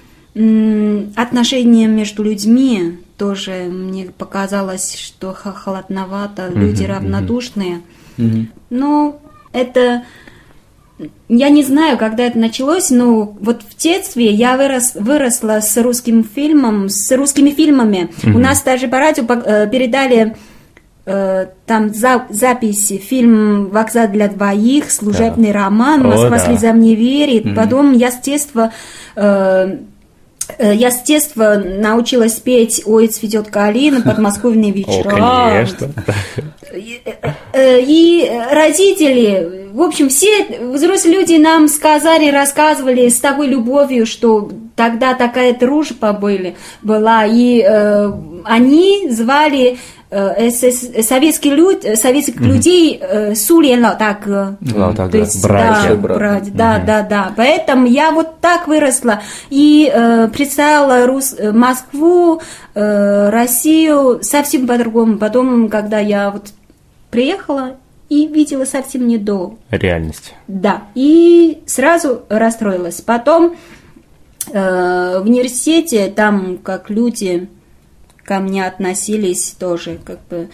[1.15, 7.81] отношения между людьми тоже мне показалось, что холодновато, люди равнодушные.
[8.17, 9.19] uh Но
[9.53, 10.03] это
[11.29, 16.23] я не знаю, когда это началось, но вот в детстве я вырос, выросла с русским
[16.23, 18.09] фильмом, с русскими фильмами.
[18.23, 20.35] uh У нас даже по радио э, передали
[21.05, 25.65] э, там за, записи фильм «Вокзал для двоих», служебный да.
[25.65, 26.39] роман, «Москва О, да.
[26.39, 27.45] слезам не верит».
[27.45, 28.71] uh Потом я с детства
[29.15, 29.77] э,
[30.57, 35.09] Э, я с детства научилась петь «Ой, цветет калина», «Подмосковные вечера».
[35.15, 35.89] О, конечно.
[37.53, 45.13] И родители, в общем, все взрослые люди нам сказали, рассказывали с такой любовью, что тогда
[45.13, 48.11] такая дружба были, была, и э,
[48.45, 49.77] они звали
[50.09, 52.45] Э, советских, люд, советских mm-hmm.
[52.45, 56.85] людей э, Сулена так, ну, так то есть, братья, да, братья, да, mm-hmm.
[56.85, 57.31] да, да.
[57.35, 62.39] Поэтому я вот так выросла и э, представила Рус, Москву,
[62.73, 65.17] э, Россию совсем по-другому.
[65.17, 66.53] Потом, когда я вот
[67.11, 67.75] приехала
[68.09, 70.33] и видела совсем не до реальности.
[70.47, 73.01] Да, и сразу расстроилась.
[73.01, 73.55] Потом
[74.51, 77.49] э, в университете там как люди
[78.23, 80.49] ко мне относились тоже как бы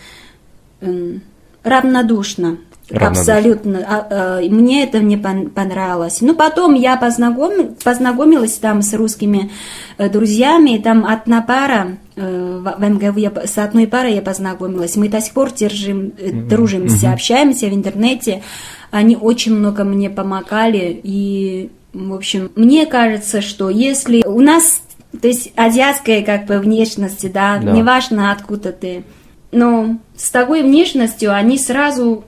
[0.82, 1.18] э,
[1.64, 2.58] равнодушно.
[2.92, 3.80] Абсолютно.
[3.88, 6.22] А, а, мне это не понравилось.
[6.22, 7.76] Ну, потом я познаком...
[7.84, 9.52] познакомилась там с русскими
[9.98, 10.82] э, друзьями.
[10.84, 14.96] Там одна пара, э, в МГУ я, с одной парой я познакомилась.
[14.98, 16.48] Мы до сих пор держим, mm-hmm.
[16.48, 17.14] дружимся, mm-hmm.
[17.14, 18.44] общаемся в интернете.
[18.92, 21.00] Они очень много мне помогали.
[21.04, 24.82] И, в общем, мне кажется, что если у нас
[25.22, 27.72] то есть азиатская как бы внешности, да, да.
[27.72, 29.04] неважно откуда ты.
[29.52, 32.26] Но с такой внешностью они сразу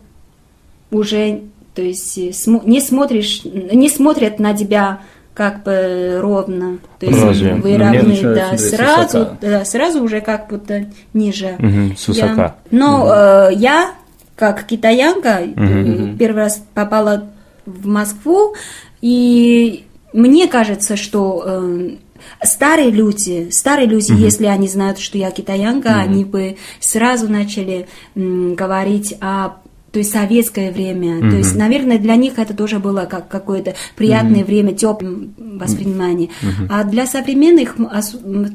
[0.91, 1.41] уже,
[1.73, 4.99] то есть не смотришь, не смотрят на тебя
[5.33, 7.55] как бы ровно, то есть Разве?
[7.55, 11.57] вы равны, да, сразу, да, сразу уже как будто ниже.
[11.59, 12.41] Угу, с высока.
[12.41, 13.09] Я, но угу.
[13.11, 13.91] э, я
[14.37, 16.17] как китаянка угу.
[16.17, 17.27] первый раз попала
[17.65, 18.55] в Москву
[19.01, 21.89] и мне кажется, что э,
[22.43, 24.21] Старые люди, старые люди, угу.
[24.21, 25.99] если они знают, что я китаянка, угу.
[25.99, 29.57] они бы сразу начали м, говорить о
[29.95, 31.19] то есть советское время.
[31.19, 31.29] Mm-hmm.
[31.29, 34.45] То есть, наверное, для них это тоже было как какое-то приятное mm-hmm.
[34.45, 36.27] время, теплое воспринимание.
[36.41, 36.67] Mm-hmm.
[36.69, 37.77] А для современных,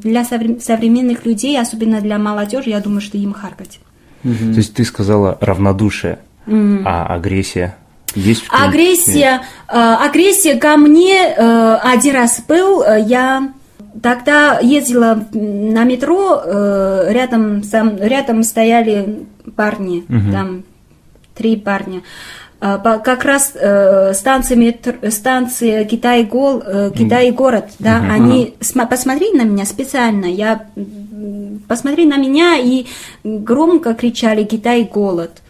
[0.02, 3.80] для современных людей, особенно для молодежи, я думаю, что им харкать.
[4.22, 4.52] Mm-hmm.
[4.52, 6.82] То есть ты сказала равнодушие, mm-hmm.
[6.84, 7.74] а агрессия?
[8.14, 13.50] Есть агрессия, э, агрессия ко мне э, один раз был, э, я
[14.02, 19.24] тогда ездила на метро, э, рядом, сам, рядом стояли
[19.56, 20.32] парни, угу.
[20.32, 20.64] там
[21.34, 22.02] три парня.
[22.60, 28.12] Э, как раз э, станция, метро, станция Китай, Гол, э, Китай город, да, угу.
[28.12, 30.66] они см, посмотрели на меня специально, я
[31.68, 32.86] посмотрели на меня и
[33.24, 35.42] громко кричали Китай голод.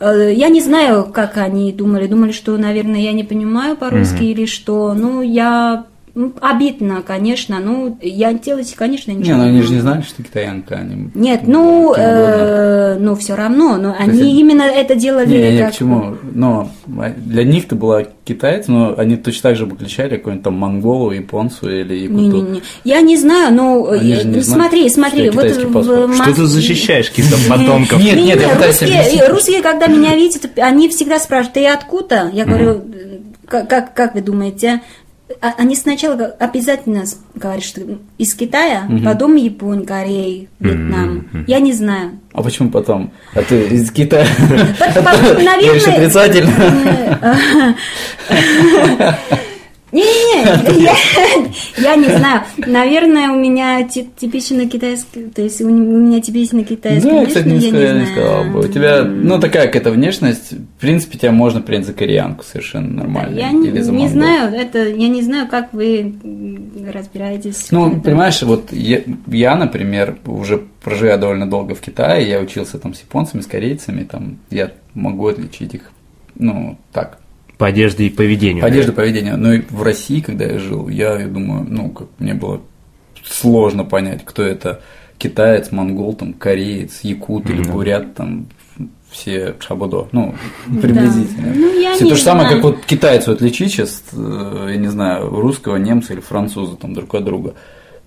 [0.00, 2.06] Э, я не знаю, как они думали.
[2.06, 4.32] Думали, что, наверное, я не понимаю по-русски mm-hmm.
[4.32, 4.94] или что.
[4.94, 5.86] Ну, я
[6.18, 7.60] м, обидно, конечно.
[7.60, 9.36] Ну, я делать, конечно, Не, ничего.
[9.36, 10.74] ну не они же не знали, что ты китаянка.
[10.74, 11.10] Они...
[11.14, 15.58] Нет, ну, э, ну, все равно, но есть они это- именно это делали Не, не,
[15.60, 15.72] как...
[15.72, 16.16] к чему.
[16.34, 20.54] Но для них ты была китаец, но они точно так же бы отличали какой-нибудь там
[20.54, 22.20] монголу, японцу или якуту.
[22.20, 22.62] Не-не-не.
[22.84, 26.14] Я не знаю, но Они же не э, знают, смотри, смотри, что вот в.
[26.14, 28.02] Что ты защищаешь каких-то подонков?
[28.02, 32.30] Нет, Не, нет, не, я пытаюсь русские, когда меня видят, они всегда спрашивают, ты откуда?
[32.32, 34.82] Я говорю, «Э, как, как, как вы думаете?
[35.40, 37.80] А- Они сначала обязательно говорят, что
[38.18, 41.44] из Китая, потом Япония, Корея, Вьетнам.
[41.46, 42.18] Я не знаю.
[42.32, 43.12] А почему потом?
[43.34, 44.26] А ты из Китая?
[44.78, 47.74] Наверное, отрицательно.
[49.90, 50.94] Не-не-не, я,
[51.90, 52.42] я не знаю.
[52.58, 57.48] Наверное, у меня ти- типично китайский, то есть у меня типично китайский Ну, я, кстати,
[57.48, 58.60] не, внешность, сказал, не бы.
[58.60, 63.38] У тебя, ну, такая какая-то внешность, в принципе, тебя можно принять за кореянку совершенно нормально.
[63.38, 64.12] Я не, Или за не монгол.
[64.12, 66.14] знаю, это я не знаю, как вы
[66.92, 67.68] разбираетесь.
[67.70, 72.94] Ну, понимаешь, вот я, я, например, уже проживя довольно долго в Китае, я учился там
[72.94, 75.90] с японцами, с корейцами, там я могу отличить их,
[76.36, 77.18] ну, так,
[77.58, 78.62] По одежде и поведению.
[78.62, 79.36] по одежде, поведению.
[79.36, 82.60] Но и в России, когда я жил, я, я думаю, ну, как мне было
[83.24, 84.80] сложно понять, кто это
[85.18, 88.46] китаец, монгол, там, кореец, якут или бурят, там,
[89.10, 90.34] все шабудо, ну,
[90.80, 91.52] приблизительно.
[91.54, 94.88] Ну, я Все не то же самое, как вот китайцу отличить сейчас, э, я не
[94.88, 97.54] знаю, русского, немца или француза там друг от друга.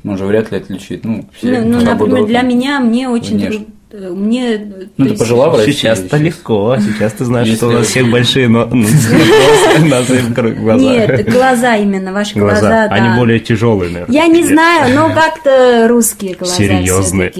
[0.04, 1.04] Можно вряд ли отличить.
[1.04, 2.50] Ну, все Ну, ну, шабудо например, для там.
[2.50, 3.66] меня, мне очень внешне.
[3.92, 4.10] Трудно.
[4.16, 4.58] Мне,
[4.98, 5.72] Ну, то ты пожила в России?
[5.74, 8.66] Сейчас-то легко, сейчас ты знаешь, что у нас всех большие ну,
[10.56, 10.78] глаза.
[10.78, 14.14] Нет, глаза именно, ваши глаза, они более тяжелые, наверное.
[14.16, 17.34] Я не знаю, но как-то русские глаза Серьезные.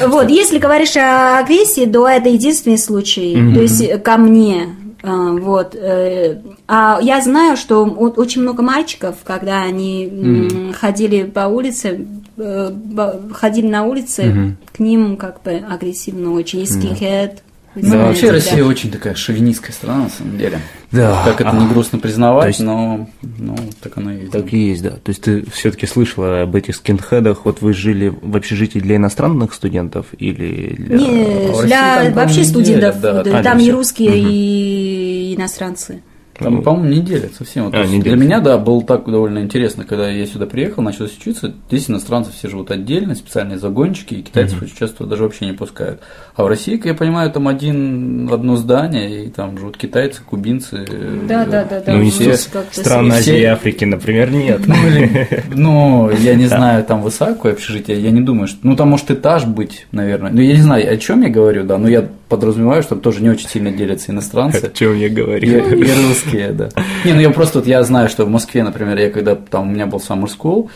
[0.00, 4.68] Вот, если говоришь о агрессии, то это единственный случай, то есть э, ко мне.
[5.02, 5.74] а, Вот.
[5.74, 6.36] э,
[6.68, 12.04] А я знаю, что очень много мальчиков, когда они ходили по улице, э,
[12.36, 17.42] ходили на улице, к ним как бы агрессивно очень, и скинхед.
[17.74, 18.32] Ну, знаете, вообще да.
[18.32, 20.60] Россия очень такая шовинистская страна, на самом деле.
[20.90, 21.22] Да.
[21.24, 24.32] Как это А, не грустно признавать, есть- но ну, так оно и есть.
[24.32, 24.90] Так и есть, да.
[24.90, 27.46] То есть ты все-таки слышала об этих скинхедах.
[27.46, 30.98] Вот вы жили в общежитии для иностранных студентов или для...
[30.98, 33.42] Не, России для там, вообще студентов, делят, да, да, да.
[33.42, 36.02] там А, и русские, и иностранцы.
[36.38, 37.64] Там, по-моему, не делят совсем.
[37.66, 40.46] Вот, А, то есть не для меня, да, было так довольно интересно, когда я сюда
[40.46, 45.22] приехал, начал учиться, здесь иностранцы все живут отдельно, специальные загончики, и китайцев очень часто даже
[45.24, 46.00] вообще не пускают.
[46.34, 50.86] А в России, как я понимаю, там один, одно здание, и там живут китайцы, кубинцы.
[51.28, 51.92] Да, э, да, да, да.
[51.94, 52.50] Ну, и все- все-
[52.90, 54.62] Азии и Африки, например, нет.
[54.66, 58.58] Ну, или- ну, я не знаю, там высокое общежитие, я не думаю, что...
[58.62, 60.30] Ну, там может этаж быть, наверное.
[60.32, 63.22] Ну, я не знаю, о чем я говорю, да, но я подразумеваю, что там тоже
[63.22, 64.70] не очень сильно делятся О иностранцы.
[64.74, 65.46] чем я И, говорю.
[65.76, 66.68] и русские, да.
[67.04, 69.72] Не, ну я просто вот я знаю, что в Москве, например, я когда там у
[69.72, 70.70] меня был summer school,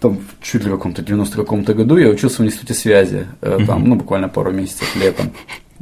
[0.00, 3.84] там чуть ли в каком-то 90 каком-то году я учился в институте связи, э, там,
[3.88, 5.32] ну, буквально пару месяцев летом.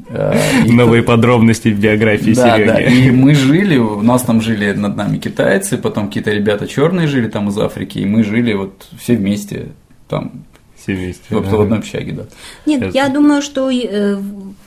[0.08, 0.34] Э,
[0.64, 2.76] и Новые подробности в биографии да, да.
[2.76, 3.06] Сереги.
[3.06, 7.28] И мы жили, у нас там жили над нами китайцы, потом какие-то ребята черные жили
[7.28, 9.68] там из Африки, и мы жили вот все вместе
[10.08, 10.44] там,
[10.76, 11.22] Все вместе.
[11.30, 12.22] в, в одной общаге, да.
[12.66, 14.16] Нет, Это- я думаю, что э,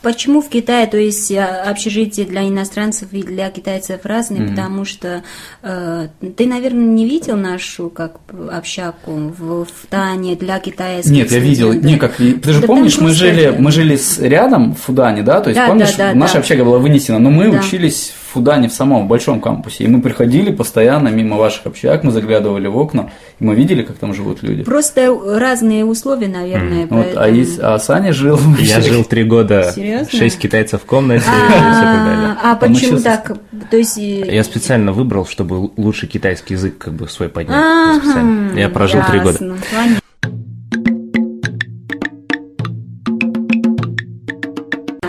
[0.07, 5.21] почему в Китае, то есть э, общежитие для иностранцев и для китайцев разные, потому что
[5.63, 8.15] э, ты, наверное, не видел нашу как
[8.49, 11.73] общаку в, в Тане для китайских Нет, я видел.
[11.73, 15.23] Не, как ты же Да помнишь, мы жили, это- мы жили с, рядом в Фудане,
[15.23, 15.41] да?
[15.41, 16.39] То есть Да, помнишь, да, да, наша да.
[16.39, 17.59] общага была вынесена, но мы Да.
[17.59, 22.11] учились в Фудане в самом большом кампусе, и мы приходили постоянно мимо ваших общак, мы
[22.11, 24.61] заглядывали в окна, и мы видели, как там живут люди.
[24.63, 26.85] Просто разные условия, наверное.
[26.87, 28.39] Вот, а, из- а Саня жил.
[28.59, 30.07] Я жил три года, Серьезно?
[30.15, 32.35] шесть китайцев в комнате и все так далее.
[32.43, 33.31] А, а почему так?
[33.71, 37.65] То есть э, Я специально выбрал, чтобы лучше китайский язык как бы свой поднять.
[38.55, 39.55] Я прожил три года.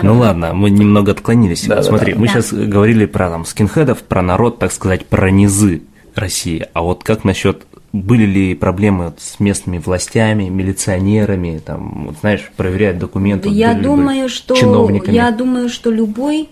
[0.03, 1.65] Ну ладно, мы немного отклонились.
[1.65, 2.19] Да, Смотри, да.
[2.19, 2.33] мы Да.
[2.33, 5.83] сейчас говорили про там скинхедов, про народ, так сказать, про низы
[6.15, 6.65] России.
[6.73, 12.51] А вот как насчет были ли проблемы вот с местными властями, милиционерами, там, вот, знаешь,
[12.55, 13.49] проверяют документы?
[13.49, 15.15] Я думаю, что чиновниками?
[15.15, 16.49] я думаю, что любой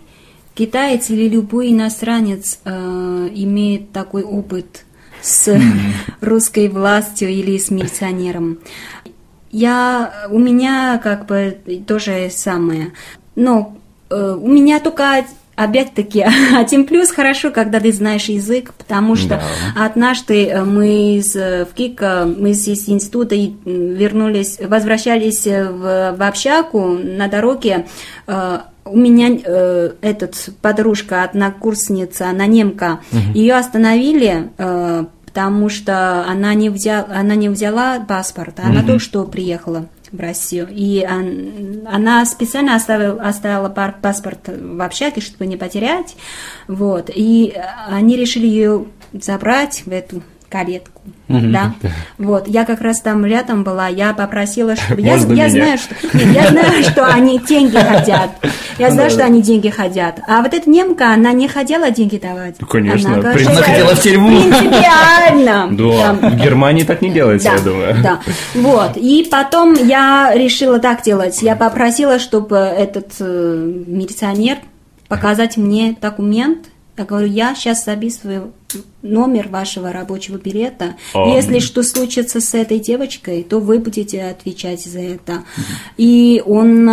[0.56, 4.86] китаец или любой иностранец э, имеет такой опыт
[5.22, 5.56] с
[6.22, 8.60] русской властью или с милиционером.
[9.52, 11.58] Я у меня как бы
[11.88, 12.94] тоже самое.
[13.38, 13.78] Но
[14.10, 15.24] э, у меня только
[15.56, 16.26] опять-таки
[16.58, 19.42] один плюс хорошо, когда ты знаешь язык, потому что
[19.76, 26.28] однажды э, мы из э, в Кика, мы из института вернулись, возвращались э, в, в
[26.28, 27.86] общагу на дороге.
[28.28, 33.02] э, у меня э, этот подружка, однокурсница, она немка,
[33.34, 39.26] ее остановили, э, потому что она не, взяла, она не взяла паспорт, она только что
[39.26, 40.68] приехала в Россию.
[40.72, 46.16] И она специально оставила, оставила паспорт в общаге, чтобы не потерять.
[46.68, 47.10] Вот.
[47.14, 47.54] И
[47.88, 51.52] они решили ее забрать в эту каретку, mm-hmm.
[51.52, 51.74] да,
[52.18, 56.36] вот, я как раз там рядом была, я попросила, чтобы, я, я знаю, что, нет,
[56.36, 58.32] я знаю, что они деньги хотят,
[58.78, 62.56] я знаю, что они деньги хотят, а вот эта немка, она не хотела деньги давать,
[62.60, 67.60] ну, конечно, она, она хотела в тюрьму, принципиально, да, в Германии так не делается, я
[67.60, 68.20] думаю, да,
[68.56, 74.58] вот, и потом я решила так делать, я попросила, чтобы этот э, милиционер
[75.08, 76.68] показать мне документ,
[76.98, 78.54] я говорю, я сейчас записываю
[79.02, 80.96] номер вашего рабочего билета.
[81.14, 81.36] О.
[81.36, 85.44] Если что случится с этой девочкой, то вы будете отвечать за это.
[85.98, 86.90] И он,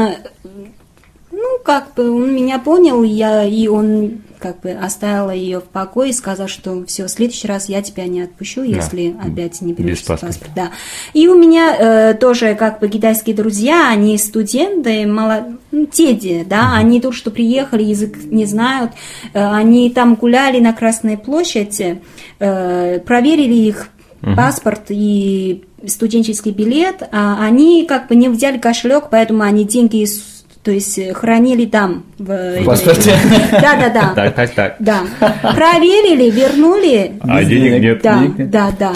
[1.44, 6.10] ну, как бы, он меня понял, я, и он как бы оставила ее в покое
[6.10, 8.66] и сказала, что все, в следующий раз я тебя не отпущу, да.
[8.66, 10.38] если опять не берешь паспорт.
[10.56, 10.70] Да.
[11.12, 16.68] И у меня э, тоже как бы китайские друзья, они студенты, мало, ну, теди, да,
[16.68, 16.76] угу.
[16.76, 18.92] они только что приехали, язык не знают,
[19.34, 22.00] э, они там гуляли на Красной площади,
[22.38, 23.88] э, проверили их
[24.22, 24.34] угу.
[24.34, 30.33] паспорт и студенческий билет, а они как бы не взяли кошелек, поэтому они деньги из
[30.64, 32.04] то есть э, хранили там.
[32.18, 33.14] В, паспорте?
[33.52, 34.12] Да, да, да.
[34.14, 34.76] Так, так, так.
[34.78, 35.02] Да.
[35.54, 37.12] Проверили, вернули.
[37.20, 38.02] А денег нет.
[38.02, 38.92] Да, да, да.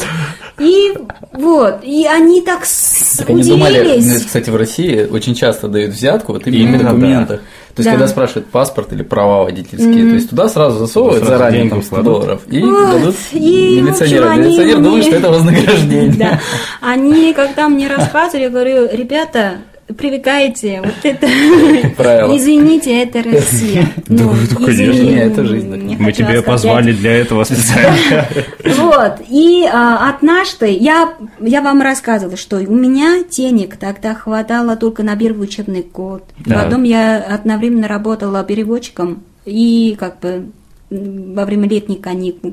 [0.59, 0.93] И
[1.33, 3.51] вот, и они так, так удивились.
[3.51, 7.41] Они думали, кстати, в России очень часто дают взятку вот именно, именно в документах.
[7.41, 7.47] Да.
[7.75, 7.91] То есть, да.
[7.93, 10.09] когда спрашивают паспорт или права водительские, mm-hmm.
[10.09, 12.91] то есть туда сразу засовывают сразу заранее там 100 долларов и вот.
[12.91, 14.31] дадут и, милиционеру.
[14.31, 16.15] Милиционер думает, что это вознаграждение.
[16.19, 16.41] Да.
[16.81, 19.59] Они, когда мне рассказывали, я говорю, ребята,
[19.97, 21.27] привыкайте, вот это,
[21.97, 22.37] Правило.
[22.37, 23.87] извините, это Россия.
[24.09, 25.97] Ну, конечно, это жизнь.
[25.99, 28.27] Мы тебе позвали для этого специально.
[28.79, 35.03] Вот, и а, однажды я, я вам рассказывала, что у меня денег тогда хватало только
[35.03, 36.25] на первый учебный год.
[36.45, 40.51] Потом я одновременно работала переводчиком и как бы
[40.91, 42.53] во время летних каникул.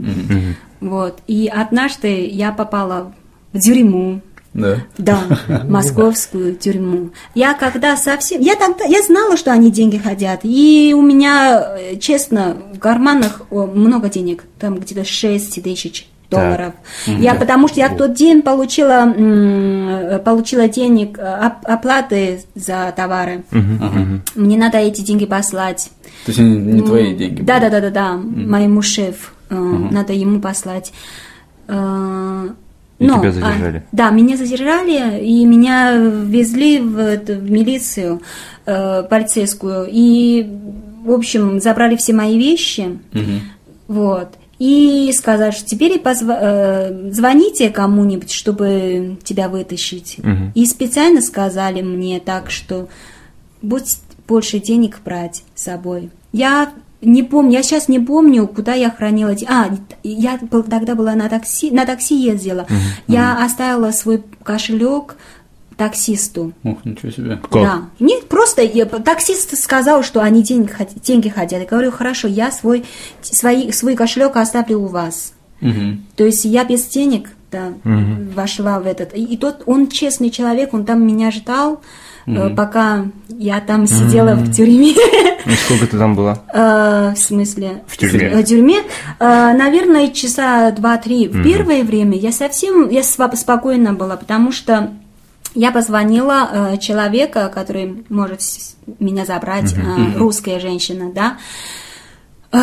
[0.82, 3.14] Вот, и однажды я попала
[3.54, 4.22] в тюрьму
[4.56, 4.78] да.
[4.97, 5.22] Да,
[5.68, 7.10] московскую тюрьму.
[7.36, 8.39] Я когда совсем...
[8.39, 8.86] Я тогда...
[8.86, 10.39] Я знала, что они деньги хотят.
[10.43, 14.45] И у меня, э, честно, в карманах много денег.
[14.58, 16.74] Там где-то 6 тысяч долларов.
[17.06, 17.14] Да.
[17.14, 17.39] Я да.
[17.39, 19.14] потому что я в тот день получила
[20.24, 23.43] получила денег э, оплаты за товары.
[23.51, 24.22] Угу.
[24.36, 25.89] Мне надо эти деньги послать.
[26.26, 27.41] То есть не ну, твои деньги?
[27.41, 28.14] Да, да, да, да, да.
[28.14, 28.39] Угу.
[28.39, 29.89] Моему шефу угу.
[29.91, 30.93] надо ему послать.
[32.98, 33.78] И Но, тебя задержали?
[33.78, 38.22] А, да, меня задержали, и меня везли в, в милицию
[38.66, 39.88] э, полицейскую.
[39.91, 40.48] И,
[41.04, 43.00] в общем, забрали все мои вещи.
[43.14, 43.32] Угу.
[43.89, 44.30] Вот.
[44.60, 46.24] И сказали, что теперь позв...
[46.30, 50.20] э, звоните кому-нибудь, чтобы тебя вытащить.
[50.20, 50.52] Угу.
[50.56, 52.88] И специально сказали мне так, что
[53.62, 56.10] будь больше денег брать с собой.
[56.32, 56.72] Я
[57.06, 59.45] не помню, я сейчас не помню, куда я хранила эти.
[59.45, 59.70] А,
[60.03, 62.62] я тогда была на такси, на такси ездила.
[62.62, 65.16] Uh-huh, я оставила свой кошелек
[65.78, 66.53] таксисту.
[66.64, 67.38] Ух, ничего себе.
[67.38, 67.51] Как?
[67.51, 67.82] Да.
[67.99, 70.72] Нет, просто я, таксист сказал, что они деньги,
[71.03, 71.60] деньги хотят.
[71.60, 72.86] Я говорю, хорошо, я свой,
[73.22, 75.34] свой, свой кошелек оставлю у вас.
[75.62, 75.97] Угу.
[76.16, 78.32] То есть я без денег да, угу.
[78.34, 79.16] вошла в этот.
[79.16, 81.82] И, и тот, он честный человек, он там меня ждал
[82.26, 84.93] mm пока я там сидела mm в тюрьме.
[85.45, 86.39] И сколько ты там была?
[86.53, 87.84] Э, в смысле?
[87.88, 88.30] В тюрьме.
[88.30, 88.80] В тюрьме,
[89.19, 91.28] э, наверное, часа два-три.
[91.28, 94.91] В первое время я совсем, я спокойно была, потому что
[95.55, 98.41] я позвонила э, человека, который может
[98.99, 101.38] меня забрать, э, русская женщина, да.
[102.51, 102.57] Э,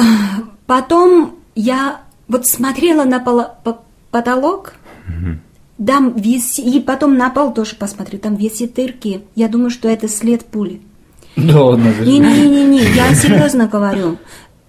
[0.67, 3.21] потом я вот смотрела на
[4.11, 4.75] потолок,
[5.87, 9.23] там висит, и потом на пол тоже посмотри, там висит дырки.
[9.35, 10.81] Я думаю, что это след пули.
[11.37, 11.93] Да ладно.
[12.01, 14.19] Не-не-не, я серьезно говорю.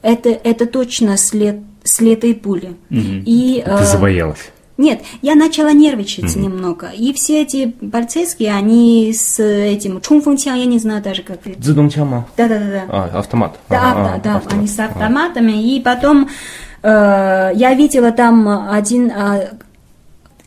[0.02, 2.76] Это, это точно след, след и пули.
[2.90, 4.52] И, Ты э, забоялась?
[4.78, 6.88] Нет, я начала нервничать немного.
[6.88, 11.62] И все эти полицейские, они с этим чунфунчан, я не знаю даже как это.
[11.62, 12.28] Цзэдунчама?
[12.36, 12.84] Да-да-да.
[12.90, 13.60] А, автомат.
[13.70, 14.58] Да, а, да, а, да, автомат.
[14.58, 15.54] они с автоматами.
[15.54, 15.56] А.
[15.56, 16.28] И потом
[16.82, 19.12] э, я видела там один...
[19.12, 19.52] Э,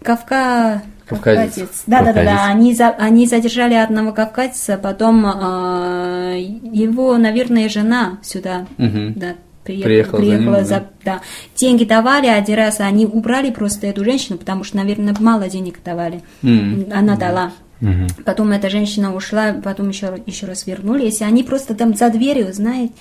[0.07, 0.83] Кавка...
[1.07, 1.83] Кавказец.
[1.87, 2.45] Да, да, да, да.
[2.47, 6.39] Они, за, они задержали одного кавказца, потом э,
[6.73, 9.13] его, наверное, жена сюда, угу.
[9.15, 9.35] да,
[9.65, 11.15] приехала, приехала, приехала за, ним, да.
[11.15, 11.21] да.
[11.57, 16.23] Деньги давали один раз, они убрали просто эту женщину, потому что, наверное, мало денег давали.
[16.43, 16.93] Mm.
[16.93, 17.19] Она mm.
[17.19, 17.53] дала.
[17.81, 18.25] Угу.
[18.25, 21.21] Потом эта женщина ушла, потом еще, еще раз вернулись.
[21.21, 22.95] И они просто там за дверью, знаете,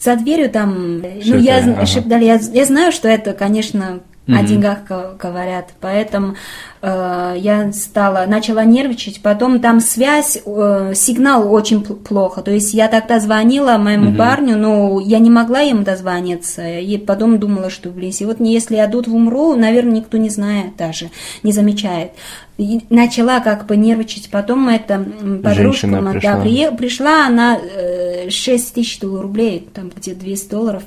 [0.00, 1.86] за дверью там, шептали, ну, я, ага.
[1.86, 4.78] шептали, я, я знаю, что это, конечно, о деньгах
[5.18, 5.70] говорят.
[5.80, 6.34] Поэтому
[6.82, 9.22] э, я стала, начала нервничать.
[9.22, 12.42] Потом там связь, э, сигнал очень пл- плохо.
[12.42, 16.66] То есть я тогда звонила моему парню, но я не могла ему дозвониться.
[16.78, 21.10] И потом думала, что, блин, сегодня, если я тут умру, наверное, никто не знает даже,
[21.42, 22.10] не замечает.
[22.58, 24.30] И начала как бы нервничать.
[24.30, 26.40] Потом эта подружка, Женщина м, да, пришла.
[26.42, 30.82] прие- пришла, она э, 6 тысяч рублей, там где 200 долларов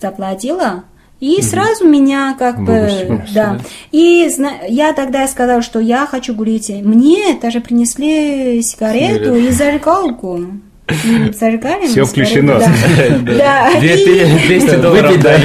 [0.00, 0.84] заплатила.
[1.18, 2.72] И сразу меня как бы,
[3.08, 3.34] Выпустили.
[3.34, 3.58] да.
[3.90, 6.68] И зна- я тогда сказала, что я хочу курить.
[6.68, 9.34] Мне даже принесли сигарету Сигарету.
[9.36, 10.40] и зажигалку.
[11.32, 12.58] Зажигали мы включено.
[12.60, 13.70] Да.
[13.72, 13.80] Да.
[13.80, 15.36] Две- И- 200 Да, долларов да.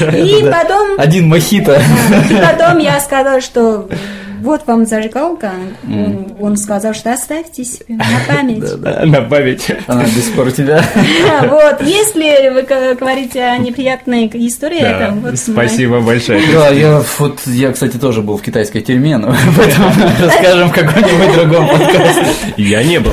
[0.00, 0.18] да.
[0.18, 1.80] И потом Один мохито.
[2.30, 3.88] и потом я сказала, что
[4.46, 5.50] вот вам зажигалка.
[5.84, 8.80] Он, он сказал, что оставьте себе на память.
[8.80, 9.70] На память.
[9.88, 10.82] Она до сих пор у тебя.
[11.46, 12.62] Вот, если вы
[12.94, 16.40] говорите о неприятной истории, это вот Спасибо большое.
[16.52, 19.90] Да, я вот я, кстати, тоже был в китайской тюрьме, но поэтому
[20.20, 22.26] расскажем в каком-нибудь другом подкасте.
[22.56, 23.12] Я не был.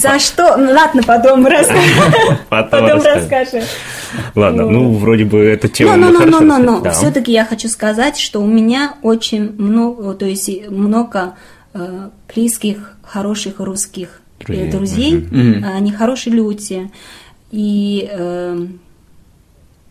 [0.00, 0.56] За что?
[0.56, 2.38] Ну ладно, потом расскажем.
[2.48, 3.62] Потом расскажем.
[4.34, 6.66] Ладно, ну, вроде бы эта тема ну, ну, хорошо рассказали.
[6.66, 6.80] ну.
[6.82, 6.90] Да.
[6.90, 11.34] Все-таки я хочу сказать, что у меня очень много, то есть много
[11.74, 14.70] э, близких, хороших русских э, Друзей.
[14.70, 15.28] друзей.
[15.30, 15.64] Мгм.
[15.64, 16.90] Они хорошие люди.
[17.50, 18.66] И э,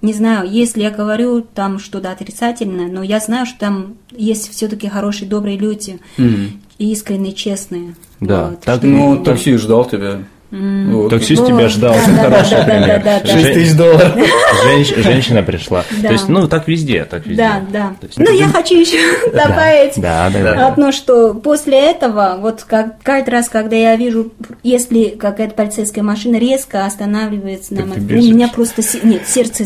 [0.01, 4.87] не знаю, если я говорю там что-то отрицательное, но я знаю, что там есть все-таки
[4.87, 7.95] хорошие, добрые люди, и искренние, честные.
[8.21, 8.61] Да, Вот.
[8.61, 10.21] так, Ну, такси ждал тебя.
[10.51, 11.09] Вот.
[11.11, 12.87] Таксист тебя ждал, Да, это да, хороший да, пример.
[12.87, 13.27] да, да, да.
[13.27, 14.11] Жен- 6 тысяч долларов.
[14.65, 15.83] женщ- Женщина пришла.
[16.01, 16.07] Да.
[16.07, 17.43] То есть, ну, так везде, так везде.
[17.43, 17.93] Да, да.
[18.01, 18.97] Есть, Ну, я хочу еще
[19.31, 20.67] добавить Да, да, да.
[20.67, 24.31] одно, что после этого, вот как, каждый раз, когда я вижу,
[24.63, 29.65] если какая-то полицейская машина резко останавливается на мо- у меня просто нет, сердце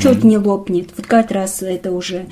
[0.00, 0.88] чуть не лопнет.
[0.96, 2.24] Вот каждый раз это уже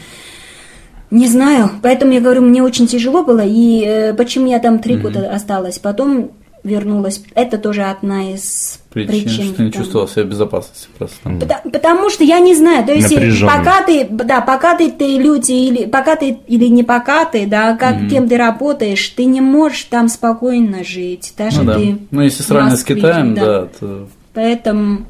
[1.11, 4.97] не знаю, поэтому я говорю, мне очень тяжело было, и э, почему я там три
[4.97, 6.33] года осталась, потом
[6.66, 7.22] вернулась.
[7.34, 9.22] Это тоже одна из причин.
[9.24, 9.82] Причин, что не там.
[9.82, 11.16] чувствовал себя в безопасности просто.
[11.22, 11.38] там.
[11.40, 13.52] Пота- Потому что я не знаю, то есть Напряжённо.
[13.56, 17.76] пока ты, да, пока ты, ты люди или пока ты или не пока ты, да,
[17.76, 21.74] как кем ты работаешь, ты не можешь там спокойно жить, даже Ну да.
[21.78, 21.98] ты.
[22.10, 25.06] Ну, если сравнивать с Китаем, да, то Поэтому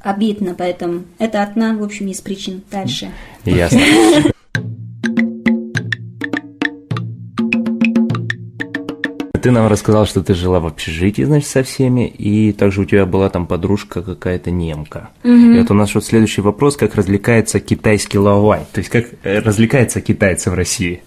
[0.00, 2.62] обидно, поэтому это одна, в общем, из причин.
[2.70, 3.10] Дальше.
[3.44, 3.80] Ясно.
[9.38, 13.06] Ты нам рассказал, что ты жила в общежитии, значит, со всеми, и также у тебя
[13.06, 15.10] была там подружка какая-то немка.
[15.56, 19.38] И вот у нас вот следующий вопрос, как развлекается китайский лавай, то есть как э,
[19.40, 21.02] развлекается китайцы в России.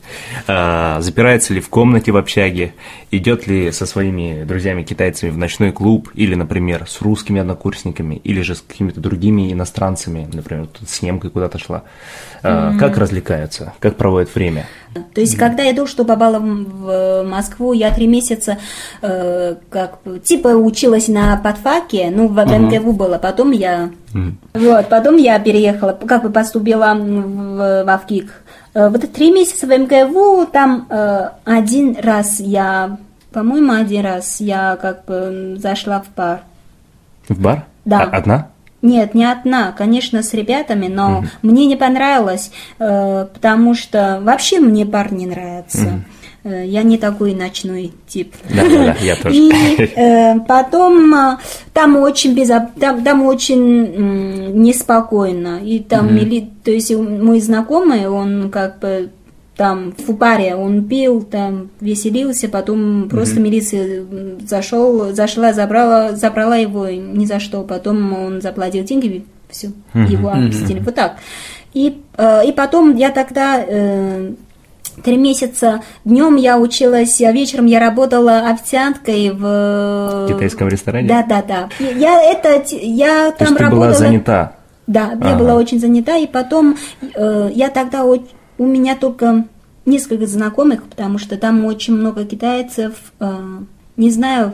[0.47, 2.73] А, запирается ли в комнате в общаге,
[3.11, 8.55] идет ли со своими друзьями-китайцами в ночной клуб, или, например, с русскими однокурсниками, или же
[8.55, 11.83] с какими-то другими иностранцами, например, тут с немкой куда-то шла.
[12.43, 14.67] А, Как развлекаются, как проводят время?
[15.13, 18.57] То есть, когда я только что попала в в Москву, я три месяца
[19.01, 23.89] э, как типа училась на подфаке, ну, в МГУ было, потом я...
[24.53, 28.43] Вот, потом я переехала, как бы поступила в, в Авгик.
[28.73, 32.97] Э, Вот три месяца в МГУ, там э, один раз я,
[33.31, 36.41] по-моему, один раз я как бы зашла в бар.
[37.29, 37.65] В бар?
[37.85, 38.01] Да.
[38.01, 38.47] А- Одна?
[38.81, 44.85] Нет, не одна, конечно, с ребятами, но мне не понравилось, э, потому что вообще мне
[44.85, 46.03] бар не нравится.
[46.43, 48.33] Э, Я не такой ночной тип.
[48.49, 49.35] Да, да, да, я тоже.
[49.35, 49.51] И
[49.95, 51.37] э, потом э,
[51.73, 52.69] там очень безо...
[52.79, 55.59] там, там очень неспокойно.
[55.63, 56.49] И там мили...
[56.63, 59.11] то есть мой знакомый, он как бы
[59.61, 66.55] там в баре он пил, там веселился, потом просто милиция м, зашел, зашла, забрала, забрала
[66.55, 71.17] его ни за что, потом он заплатил деньги, все, его отпустили, вот так.
[71.75, 74.31] И, э, и потом я тогда э,
[75.03, 81.07] три месяца днем я училась, а вечером я работала официанткой в В китайском ресторане?
[81.07, 81.69] Да, да, да.
[81.79, 83.85] Я это я То там есть ты работала.
[83.85, 84.55] была занята?
[84.87, 85.35] Да, я Ага.
[85.37, 86.77] была очень занята, и потом
[87.15, 89.45] э, я тогда у меня только
[89.85, 92.93] несколько знакомых, потому что там очень много китайцев.
[93.19, 93.59] э,
[93.97, 94.53] не знаю,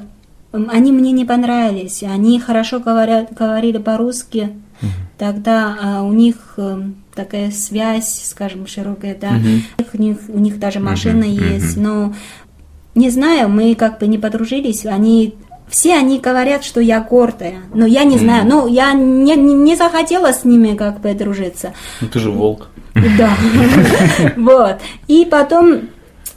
[0.51, 2.03] они мне не понравились.
[2.03, 4.51] Они хорошо говорят, говорили по-русски.
[5.17, 6.81] Тогда а, у них э,
[7.15, 9.39] такая связь, скажем, широкая, да.
[9.93, 12.13] У них у них даже машина есть, но
[12.93, 15.35] не знаю, мы как бы не подружились, они
[15.67, 19.75] все они говорят, что я гордая, но я не знаю, ну я не, не, не
[19.75, 21.73] захотела с ними как бы дружиться.
[21.99, 22.69] Ну ты же волк.
[23.17, 23.31] Да,
[24.37, 24.77] вот.
[25.07, 25.89] И потом,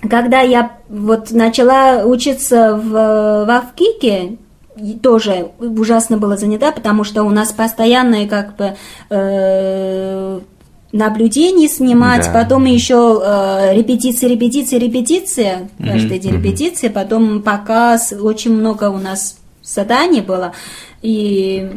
[0.08, 2.90] когда я вот начала учиться в,
[3.46, 4.36] в Авкике,
[5.02, 8.76] тоже ужасно была занята, потому что у нас постоянные как бы
[9.10, 10.40] э,
[10.92, 12.42] наблюдений снимать, Да.
[12.42, 19.38] потом еще э, репетиции, репетиции, репетиция, каждый день репетиция, потом показ, очень много у нас
[19.62, 20.52] заданий было,
[21.02, 21.70] и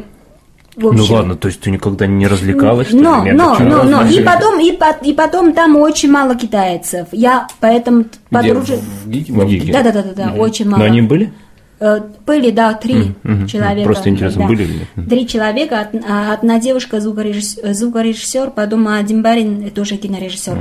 [0.76, 3.00] в Ну общем, ладно, то есть ты никогда не развлекалась, ли?
[3.00, 3.70] но, Нет, но, почему?
[3.70, 7.08] но, но, и потом, и, по- и потом там очень мало китайцев.
[7.12, 8.10] Я поэтому Где?
[8.30, 8.76] подружи...
[9.04, 9.32] В Гиге?
[9.32, 9.72] В Гиге.
[9.72, 10.80] Да, да, да, да, да, очень мало.
[10.80, 11.32] Но они были?
[11.80, 13.84] Э, Были, да, три мгм, человека.
[13.84, 14.48] просто интересно, да.
[14.48, 14.86] были?
[14.96, 15.08] Мгм.
[15.08, 15.88] Три человека.
[16.08, 20.56] А, Одна девушка звукорежиссер, звукорежиссер, потом один парень тоже кинорежиссер.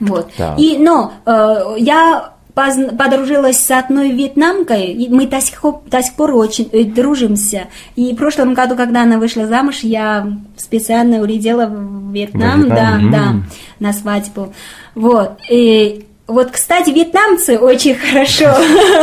[0.00, 0.32] Вот.
[0.36, 0.58] Так.
[0.58, 6.14] И, но э, я подружилась с одной вьетнамкой, и мы до сих, пор, до сих
[6.14, 7.64] пор очень э, дружимся.
[7.96, 10.26] И в прошлом году, когда она вышла замуж, я
[10.56, 13.10] специально улетела в Вьетнам, Во да, Вьетнам?
[13.10, 14.52] да, на свадьбу.
[14.94, 15.32] Вот.
[15.50, 18.46] И вот, кстати, вьетнамцы очень хорошо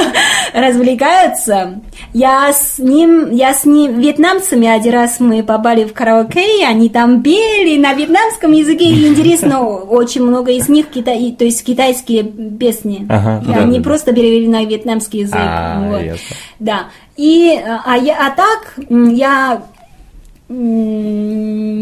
[0.53, 1.80] развлекаются.
[2.13, 7.22] Я с ним, я с ним, вьетнамцами один раз мы попали в караоке, они там
[7.22, 13.05] пели на вьетнамском языке, и интересно, очень много из них, китай, то есть китайские песни.
[13.07, 13.84] Ага, И да, они да, да.
[13.84, 15.36] просто перевели на вьетнамский язык.
[15.39, 16.01] А, вот.
[16.01, 16.36] ясно.
[16.57, 16.86] Да.
[17.17, 17.55] И,
[17.86, 19.61] а, я, а так, я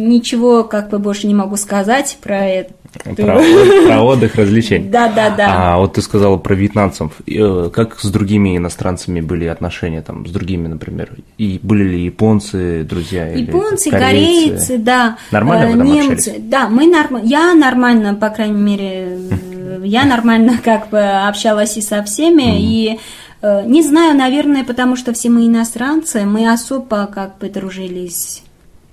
[0.09, 2.73] ничего как бы больше не могу сказать про это.
[2.91, 3.41] Про,
[3.85, 4.89] про отдых, развлечения.
[4.89, 5.73] Да, да, да.
[5.73, 7.11] А вот ты сказала про вьетнамцев.
[7.27, 11.11] Э, Как с другими иностранцами были отношения, там, с другими, например?
[11.37, 13.31] И были ли японцы, друзья?
[13.31, 15.17] или Японцы, корейцы, да.
[15.31, 16.29] Нормально э, вы там немцы.
[16.29, 16.41] общались?
[16.43, 17.21] Да, мы норм...
[17.23, 22.99] я нормально, по крайней мере, э, я нормально как бы общалась и со всеми, и
[23.41, 28.43] э, не знаю, наверное, потому что все мы иностранцы, мы особо как бы дружились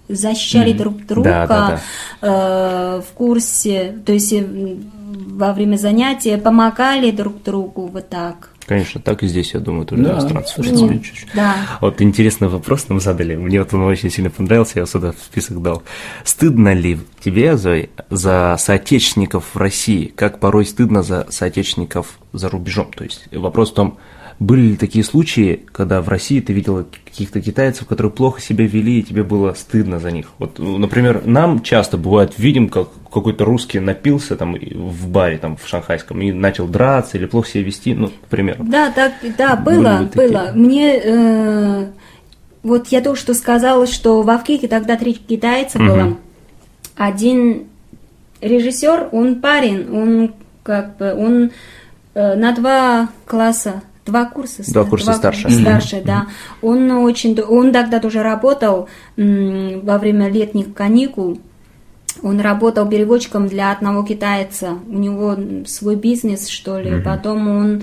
[0.09, 1.81] защищали друг друга Да,
[2.23, 8.51] э, в курсе, то есть во время занятия помогали друг другу вот так.
[8.67, 10.51] Конечно, так и здесь, я думаю, тоже Да, иностранцы.
[10.51, 11.29] в слушайте, принципе, чуть-чуть.
[11.35, 11.55] Да.
[11.81, 13.37] Вот интересный вопрос нам задали.
[13.37, 15.85] Мне вот он очень сильно понравился, я сюда в список дал.
[16.25, 22.91] Стыдно ли тебе, Зои, за соотечественников в России, как порой стыдно за соотечественников за рубежом?
[22.93, 23.99] То есть вопрос в том,
[24.39, 29.01] были ли такие случаи, когда в России ты видела каких-то китайцев, которые плохо себя вели,
[29.01, 30.27] и тебе было стыдно за них?
[30.39, 35.57] Вот, ну, например, нам часто бывает, видим, как какой-то русский напился там в баре там
[35.57, 38.63] в шанхайском и начал драться или плохо себя вести, ну, к примеру.
[38.65, 40.51] Да, так, да, было, было.
[40.55, 41.87] Мне, э,
[42.63, 46.19] вот я только что сказала, что в Авкике тогда три китайца было.
[46.95, 47.69] Один
[48.41, 51.51] режиссер, он парень, он как бы, он
[52.15, 55.51] э, на два класса, два курса, Два курса старше.
[55.51, 56.27] старше, да.
[56.63, 61.39] Он очень, он тогда тоже работал м, во время летних каникул.
[62.23, 64.79] Он работал переводчиком для одного китайца.
[64.89, 65.37] У него
[65.67, 67.03] свой бизнес, что ли.
[67.05, 67.83] Потом он,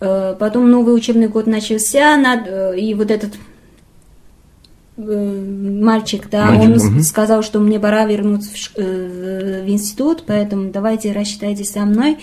[0.00, 3.32] э, потом новый учебный год начался, над- э, и вот этот
[4.98, 10.24] э, мальчик, да, Мальчик, он с- сказал, что мне пора вернуться в, э, в институт,
[10.26, 12.18] поэтому давайте рассчитайтесь со мной.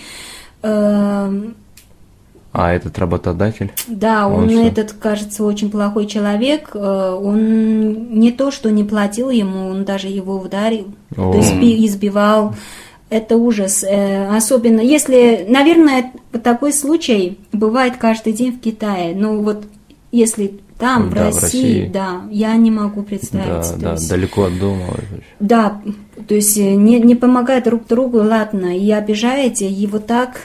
[2.58, 3.70] А этот работодатель?
[3.86, 4.60] да, Он он, что?
[4.60, 6.70] этот, кажется, очень плохой человек.
[6.74, 11.32] Э, Он не то, что не платил ему, он даже его ударил, О.
[11.32, 12.54] то есть би- избивал.
[13.10, 13.84] Это ужас.
[13.84, 19.14] Э, Особенно если, наверное, такой случай бывает каждый день в Китае.
[19.16, 19.64] Ну вот
[20.12, 21.40] если там, в, Да, в России,
[21.80, 21.90] России.
[21.92, 23.72] да, я не могу Да, представить.
[23.74, 24.84] То да, есть- далеко от дома.
[25.40, 25.80] да,
[26.28, 30.42] то есть э, не, не помогает друг другу, ладно, и обижаете, и вот так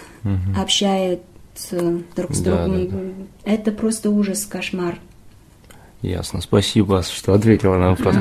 [0.58, 1.24] общаются
[2.16, 2.90] друг с Да, другом.
[3.46, 4.98] да, Это просто ужас, кошмар.
[6.02, 6.42] Ясно.
[6.42, 8.16] Спасибо, что ответила на вопрос.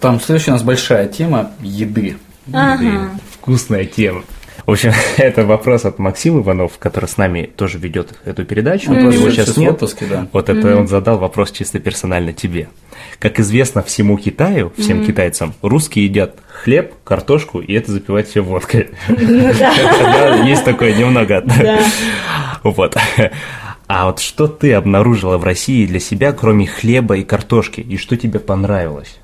[0.00, 2.16] Там следующая у нас большая тема еды.
[2.52, 3.10] Ага.
[3.30, 4.22] Вкусная тема.
[4.66, 8.90] В общем, это вопрос от Максима Иванов, который с нами тоже ведет эту передачу.
[8.90, 9.72] Он Его сейчас нет.
[9.72, 10.28] отпуске, да.
[10.32, 12.68] Вот это он задал вопрос чисто персонально тебе.
[13.18, 18.90] Как известно всему Китаю, всем китайцам, русские едят хлеб, картошку, и это запивать все водкой.
[19.08, 21.44] Да, Есть такое немного.
[22.62, 22.96] Вот.
[23.86, 28.16] А вот что ты обнаружила в России для себя, кроме хлеба и картошки, и что
[28.16, 29.18] тебе понравилось?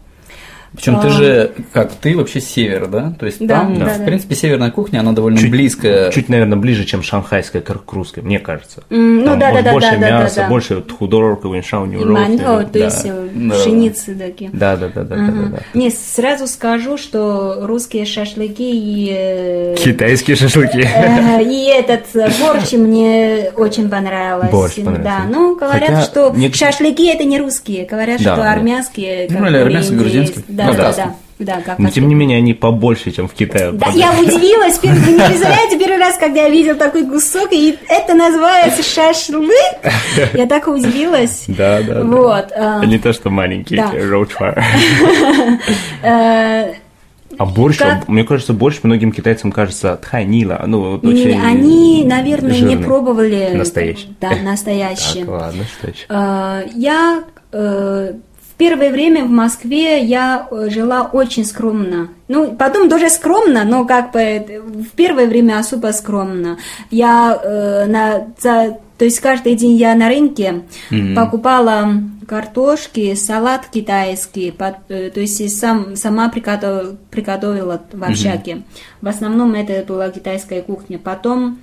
[0.74, 1.10] Причем ты А.
[1.10, 3.12] же, как ты вообще север, да?
[3.18, 4.04] То есть Да, там, да, в да.
[4.04, 6.10] принципе, северная кухня, она довольно Чуть- близкая.
[6.12, 8.82] Чуть, наверное, ближе, чем шанхайская к к русской, мне кажется.
[8.90, 10.48] М, ну Там да, да, да, больше да, да, да, мяса, да.
[10.48, 13.54] больше худорка, виншау, И манго, то есть э, Да.
[13.54, 14.50] пшеницы такие.
[14.52, 15.58] Да, да, да, да, да, да, да.
[15.74, 20.78] Не, сразу скажу, что русские шашлыки и, э, Китайские шашлыки.
[20.94, 22.06] э, и этот
[22.40, 24.50] борщ мне очень понравилось.
[24.50, 25.02] Борщ понравился.
[25.02, 29.26] Да, ну говорят, Хотя что шашлыки это не русские, говорят, Да, что армянские.
[29.30, 30.44] Ну, или армянские, грузинские.
[30.66, 30.92] Да, Ну, да, да.
[30.96, 31.14] да,
[31.56, 33.72] да, как Но тем не менее они побольше, чем в Китае.
[33.72, 37.78] Да, я удивилась, первый, вы не представляете, первый раз, когда я видел такой кусок, и
[37.88, 39.50] это называется шашлык,
[40.34, 41.44] я так удивилась.
[41.48, 42.02] Да, да, да.
[42.04, 42.52] Вот.
[42.54, 43.90] а, Не то, что маленький Да.
[43.92, 44.62] роучфар.
[46.02, 46.72] э,
[47.38, 48.08] А борщ, Как?
[48.08, 50.62] мне кажется, борщ многим китайцам кажется тхайнила.
[50.66, 52.84] Ну, вот не, очень они, наверное, не жирный.
[52.84, 53.50] пробовали.
[53.54, 54.14] Настоящий.
[54.20, 55.20] Да, настоящий.
[55.20, 56.06] Так, ладно, настоящий.
[56.08, 58.12] Э, Я э,
[58.60, 62.08] первое время в Москве я э, жила очень скромно.
[62.28, 64.22] Ну, потом тоже скромно, но как бы
[64.90, 66.58] в первое время особо скромно.
[66.90, 68.02] Я э, на,
[68.44, 70.62] за, то есть каждый день я на рынке
[71.16, 71.88] покупала
[72.28, 78.62] картошки, салат китайский, под- э, то есть сам, сама приготовила, приготовила в общаге.
[79.00, 80.98] В основном это была китайская кухня.
[80.98, 81.58] Потом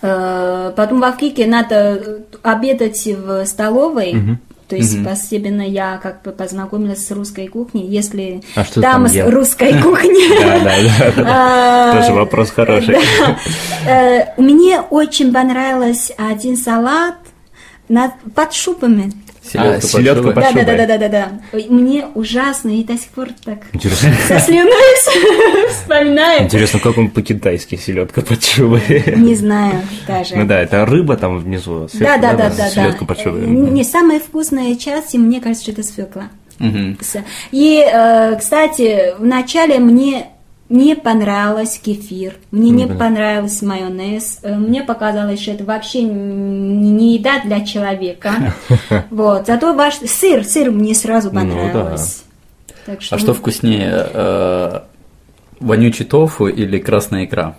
[0.00, 4.12] Э, Потом в Авкике надо обедать в столовой.
[4.72, 7.86] То есть постепенно я как бы познакомилась с русской кухней.
[7.88, 10.40] Если А что там там с русской кухни.
[10.40, 11.92] Да, да.
[11.94, 12.96] А, Тоже вопрос хороший.
[13.86, 17.16] Э, Мне очень понравился один салат
[18.34, 19.12] под шубами.
[19.54, 20.64] А, селедка под Да, да, шубой.
[20.64, 21.28] да, да, да, да, да.
[21.52, 24.10] Ой, Мне ужасно и до сих пор так Интересно.
[24.28, 24.70] со слюной
[25.70, 26.44] вспоминаю.
[26.44, 28.82] Интересно, как он по-китайски селедка под шубой?
[29.16, 30.36] Не знаю даже.
[30.36, 31.88] Ну да, это рыба там внизу.
[31.94, 33.06] Да, да, да, да, Селедка да.
[33.06, 33.42] под шубой.
[33.42, 36.28] Э, Не самая вкусная часть, и мне кажется, что это свекла.
[37.50, 40.26] И, э, кстати, вначале мне
[40.72, 47.40] не понравился кефир, мне не понравился майонез, э, мне показалось, что это вообще не еда
[47.44, 48.54] для человека.
[49.10, 51.40] Вот, зато ваш сыр, сыр мне сразу Ну да.
[51.40, 52.24] понравилось.
[52.86, 54.80] Так А что вкуснее, э,
[55.60, 57.54] вонючий тофу или красная икра?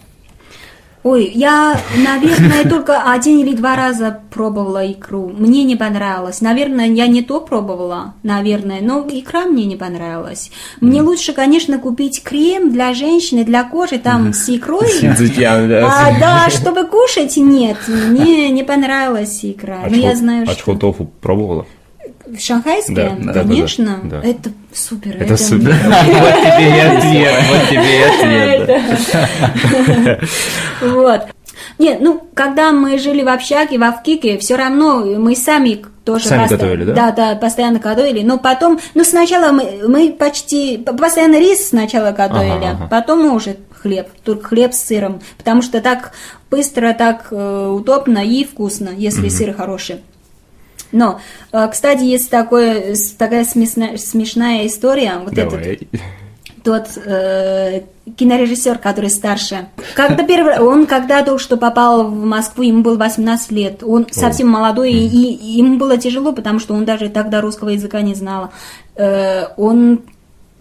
[1.03, 5.31] Ой, я, наверное, только один или два раза пробовала икру.
[5.37, 6.39] Мне не понравилось.
[6.41, 10.49] Наверное, я не то пробовала, наверное, но икра мне не понравилась.
[10.79, 14.89] Мне лучше, конечно, купить крем для женщины, для кожи, там с икрой.
[15.85, 19.81] А, да, чтобы кушать, нет, мне не понравилась икра.
[19.85, 21.65] А Но я чхо- знаю, а что чхотофу пробовала?
[22.27, 24.27] В шанхайское, Да, да, да, конечно, да, да.
[24.27, 25.15] это супер.
[25.19, 25.73] Это супер.
[25.73, 28.03] мне Вот тебе и ответ, вот тебе и
[30.09, 30.19] ответ.
[30.81, 31.21] Вот.
[31.79, 36.43] Нет, ну, когда мы жили в общаге, в Авкике, все равно мы сами тоже Сами
[36.43, 36.93] поста- готовили, да?
[36.93, 38.21] Да, да, постоянно готовили.
[38.21, 42.87] Но потом, ну, сначала мы, мы почти, постоянно рис сначала готовили, Ага, ага.
[42.89, 46.11] потом мы уже хлеб, только хлеб с сыром, потому что так
[46.51, 50.01] быстро, так э, удобно и вкусно, если сыр хороший.
[50.93, 51.19] Но,
[51.51, 55.15] э, кстати, есть такое, такая смешная, смешная история.
[55.21, 55.79] Вот этот Давай.
[56.63, 57.81] тот э,
[58.15, 59.67] кинорежиссер, который старше.
[59.95, 63.83] Когда первый, он когда только что попал в Москву, ему было 18 лет.
[63.83, 68.01] Он совсем молодой, и, и ему было тяжело, потому что он даже тогда русского языка
[68.01, 68.51] не знал.
[68.95, 70.01] Э, он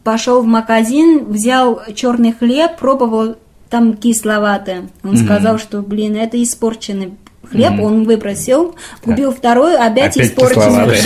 [0.03, 3.37] пошел в магазин, взял черный хлеб, пробовал
[3.69, 4.89] там кисловатое.
[5.05, 7.15] Он сказал, что, блин, это испорченный
[7.51, 8.75] хлеб, он выбросил,
[9.05, 10.95] купил второй, опять, Опять испорченный.
[10.95, 10.99] кисловатый.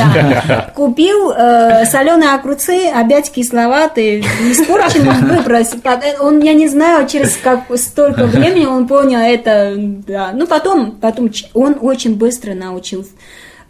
[0.49, 0.73] Да.
[0.75, 5.81] Купил соленые огурцы, опять кисловатые, испорченный, выбросил.
[5.81, 9.75] Под- э, Он, я не знаю, через как столько времени он понял это.
[9.77, 10.31] Да.
[10.35, 13.07] Ну, потом, потом он очень быстро научил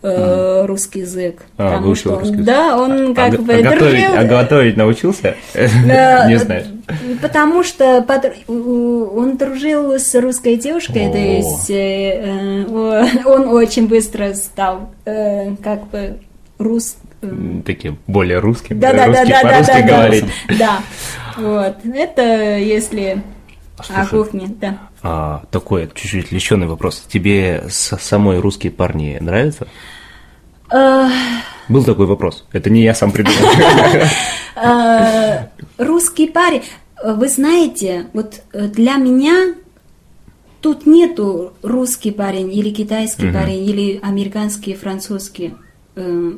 [0.03, 1.43] э, русский язык.
[1.57, 2.47] А, потому выучил что он- русский язык.
[2.47, 4.19] Да, он А как го- бы а готовить, дружил.
[4.19, 5.35] а готовить научился?
[5.87, 6.67] Да, Не знаешь.
[7.21, 8.05] Потому что
[8.47, 12.65] он дружил с русской девушкой, то есть э, э,
[13.25, 16.19] он очень быстро стал э, как бы
[16.59, 16.97] рус.
[17.65, 18.79] Таким более русским.
[18.79, 20.25] Да, да, да, да, да, по-русски да, говорить.
[20.59, 20.79] да.
[21.39, 21.77] Вот.
[21.93, 22.23] Это
[22.59, 23.23] если
[23.85, 24.79] слушай, кухне, да.
[25.03, 27.05] А, такой чуть-чуть леченый вопрос.
[27.09, 29.67] Тебе с- самой русские парни нравятся?
[30.73, 31.09] Э,
[31.69, 32.45] Был такой вопрос.
[32.53, 33.39] Это не я сам придумал.
[34.57, 35.47] э,
[35.79, 36.63] Русский парень.
[37.03, 39.55] Э, Вы знаете, вот для меня
[40.61, 45.55] тут нету русский парень или китайский парень или американский, французский.
[45.95, 46.33] Э,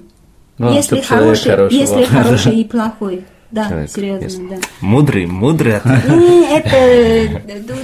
[0.58, 3.24] Ну, Если хороший, если хороший и плохой.
[3.50, 4.48] Да, Человек, серьезно, ясно.
[4.50, 4.56] да.
[4.80, 5.80] Мудрый, мудрый.
[6.06, 7.28] Ну, Это, э,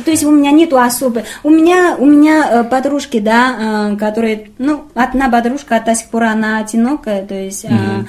[0.04, 1.24] то есть у меня нету особой.
[1.42, 6.24] У меня, у меня э, подружки, да, э, которые, ну, одна подружка до сих пор
[6.24, 8.04] она одинокая, то есть э,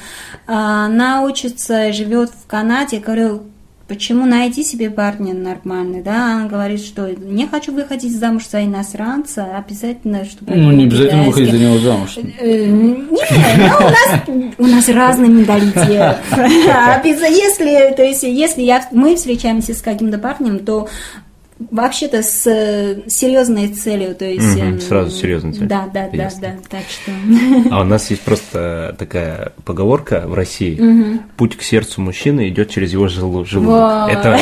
[0.48, 3.00] она учится, живет в Канаде.
[3.00, 3.44] Говорю,
[3.88, 6.36] почему найти себе парня нормальный, да?
[6.36, 10.56] Она говорит, что не хочу выходить замуж за иностранца, обязательно, чтобы...
[10.56, 11.74] Ну, не обязательно выходить за китайский».
[11.74, 12.18] него замуж.
[12.40, 13.28] Э, Нет,
[13.58, 16.18] ну, у нас, у нас разный менталитет.
[16.32, 20.88] Обяза- Если, то есть, если я, мы встречаемся с каким-то парнем, то
[21.71, 24.57] вообще-то с э, серьезной целью, то есть...
[24.57, 25.69] Мгм, эм, сразу с серьезной целью.
[25.69, 26.41] Да, да, да, Ясно.
[26.41, 27.13] да, так что...
[27.71, 32.95] А у нас есть просто такая поговорка в России: путь к сердцу мужчины идет через
[32.95, 33.75] его желу- желудок.
[34.09, 34.11] Вот.
[34.11, 34.39] Это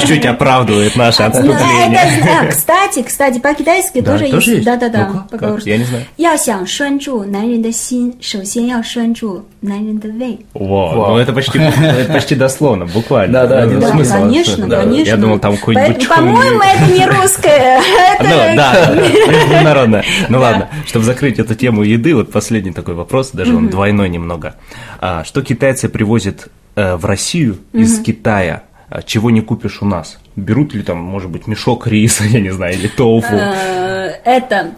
[0.00, 2.00] чуть-чуть оправдывает наше Ну, отступление.
[2.22, 4.64] это, а, кстати, кстати, по-китайски Да, тоже, тоже есть?
[4.64, 5.06] Да, да, да.
[5.08, 5.28] Ну-ка, как?
[5.28, 5.68] поговорка.
[5.68, 6.04] Я не знаю.
[6.16, 10.38] 要想拴住男人的心，首先要拴住男人的胃。
[10.54, 11.10] Во, Вау.
[11.12, 13.32] ну это почти, это почти дословно, буквально.
[13.42, 15.10] Да, да, Ну, один Да, смысл конечно, Да, конечно.
[15.10, 16.14] Я думал, там какой-нибудь По-
[16.57, 17.81] по-моему, это не русское.
[18.19, 20.03] Ну, Это да, международно.
[20.29, 24.55] Ну ладно, чтобы закрыть эту тему еды, вот последний такой вопрос, даже он двойной немного.
[24.99, 30.17] А, Что китайцы привозят э, в Россию из Китая, а, чего не купишь у нас?
[30.35, 33.35] Берут ли там, может быть, мешок риса, я не знаю, или тофу?
[33.35, 34.71] Э, это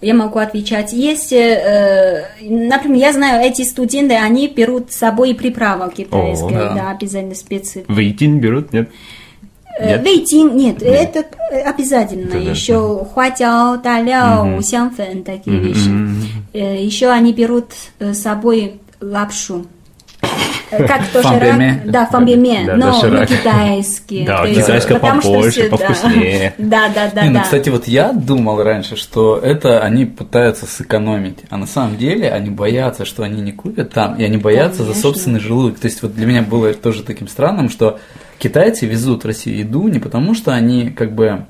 [0.00, 0.92] я могу отвечать.
[0.92, 6.74] Есть, э, например, я знаю, эти студенты, они берут с собой приправу китайскую, О, да.
[6.74, 7.84] да, обязательно специи.
[7.88, 8.88] Вейтин берут, нет?
[8.88, 8.92] Э,
[9.86, 10.04] Нет?
[10.04, 12.26] Вейтин, нет, это э, обязательно.
[12.26, 12.38] Да-да.
[12.50, 15.90] Еще хуатяо, таляо, сянфэн, такие вещи.
[16.52, 17.68] Э, Еще они берут
[17.98, 19.66] э, с собой лапшу.
[20.72, 21.82] Э, Как доширак, Фамбеме.
[21.84, 24.24] да, фамбеме, Да, но не китайский.
[24.24, 26.54] Да, китайское потому что побольше, повкуснее.
[26.58, 31.40] Да, да, да, Не, ну, кстати, вот я думал раньше, что это они пытаются сэкономить,
[31.50, 34.94] а на самом деле они боятся, что они не купят там, и они боятся за
[34.94, 35.78] собственный желудок.
[35.78, 37.98] То есть вот для меня было тоже таким странным, что
[38.38, 41.44] китайцы везут в Россию еду не потому, что они как бы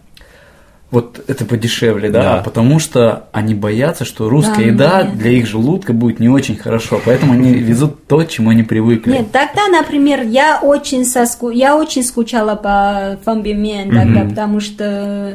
[0.93, 2.35] вот это подешевле, да, Да.
[2.39, 5.19] а потому что они боятся, что русская Да, еда нет.
[5.19, 9.11] для их желудка будет не очень хорошо, поэтому они везут то, чему они привыкли.
[9.11, 11.51] Нет, тогда, например, я очень соску...
[11.51, 14.85] я очень скучала по фамбимен тогда, потому что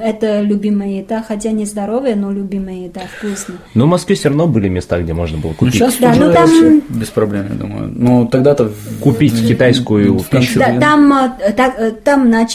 [0.02, 3.58] это любимая еда, хотя не здоровая, но любимая еда, вкусная.
[3.74, 5.74] Но в Москве все равно были места, где можно было Ну, купить.
[5.74, 7.92] сейчас Да, уже ну, там- без проблем, я думаю.
[7.94, 8.72] Ну, тогда-то...
[9.02, 10.60] Купить в- китайскую пищу.
[10.60, 12.46] Да, там, э, так, э, там на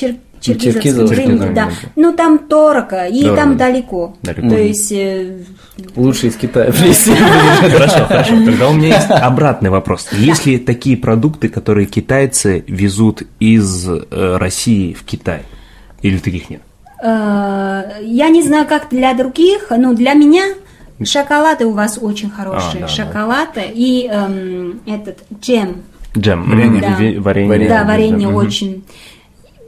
[0.43, 0.59] Чер...
[0.59, 1.66] Черкизовском рынке, Черкизово, да.
[1.66, 1.72] да.
[1.97, 3.66] Ну, там дорого, и Дорого, там да.
[3.66, 4.16] далеко.
[4.22, 4.49] Далеко.
[4.49, 5.45] То есть, э,
[5.97, 7.12] Лучше из Китая привезти.
[7.61, 8.45] Хорошо, хорошо.
[8.45, 10.09] Тогда у меня есть обратный вопрос.
[10.12, 15.43] Есть ли такие продукты, которые китайцы везут из э, России в Китай?
[16.03, 16.61] Или таких нет?
[17.03, 20.45] э, я не знаю, как для других, но для меня
[21.05, 22.70] шоколады у вас очень хорошие.
[22.70, 22.88] А, да, да.
[22.88, 25.82] Шоколады и эм, этот джем.
[26.16, 26.49] Джем.
[26.49, 26.80] Варенье.
[26.80, 27.22] Да.
[27.22, 27.68] Варенье.
[27.68, 28.84] Да, варенье очень.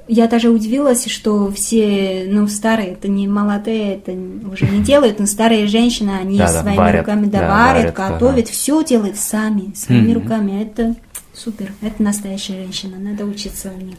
[0.07, 5.27] Я даже удивилась, что все, ну, старые, это не молодые, это уже не делают, но
[5.27, 8.53] старые женщины, они Да, да, своими варят, руками да, да, варят, варят, готовят, ага.
[8.53, 10.23] все делают сами, своими Мгм.
[10.23, 10.63] руками.
[10.63, 10.95] Это
[11.33, 13.97] супер, это настоящая женщина, надо учиться у них.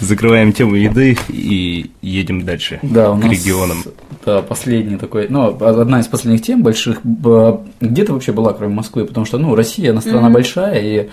[0.00, 3.84] Закрываем тему еды и едем дальше Да, у к нас регионам.
[4.24, 9.04] Да, последний такой, ну, одна из последних тем больших, где ты вообще была, кроме Москвы?
[9.04, 11.08] Потому что, ну, Россия, она страна большая, и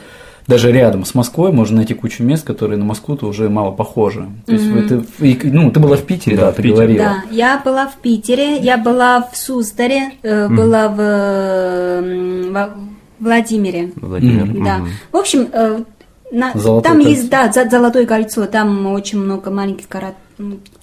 [0.47, 4.28] даже рядом с Москвой можно найти кучу мест, которые на Москву-то уже мало похожи.
[4.47, 6.76] То есть, вы- ты, и, ну, ты была в Питере, Да, да, в ты Питере.
[6.76, 7.05] говорила.
[7.05, 12.70] Да, я была в Питере, я была в Суздале, э, была в, э, во
[13.20, 13.91] Владимире.
[13.95, 14.45] Владимир.
[14.64, 14.78] Да.
[14.80, 14.89] мгм.
[15.12, 15.80] В общем, э,
[16.32, 17.10] на- Золотое там кольцо.
[17.10, 20.28] есть, да, за- Золотое кольцо, там очень много маленьких город, м,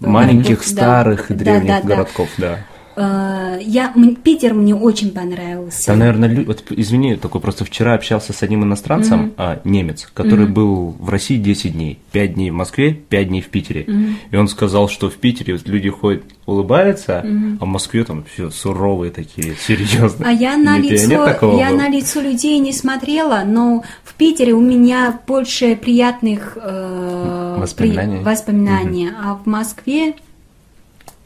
[0.00, 1.80] Маленьких, старых Да, древних да.
[1.82, 2.58] городков, да.
[2.96, 3.92] Э, я,
[4.22, 5.86] Питер мне очень понравился.
[5.86, 10.96] Там, наверное, вот, извини, такой просто вчера общался с одним иностранцем, а, немец, который был
[10.98, 11.98] в России 10 дней.
[12.12, 13.86] 5 дней в Москве, 5 дней в Питере.
[14.30, 17.20] И он сказал, что в Питере вот люди ходят, улыбаются,
[17.60, 20.28] а в Москве там все суровые такие, серьезные.
[20.28, 21.76] А я на Нет, лицо, я было?
[21.76, 28.16] на лицо людей не смотрела, но в Питере у меня больше приятных э, Воспоминаний?
[28.18, 30.14] при- воспоминаний, а в Москве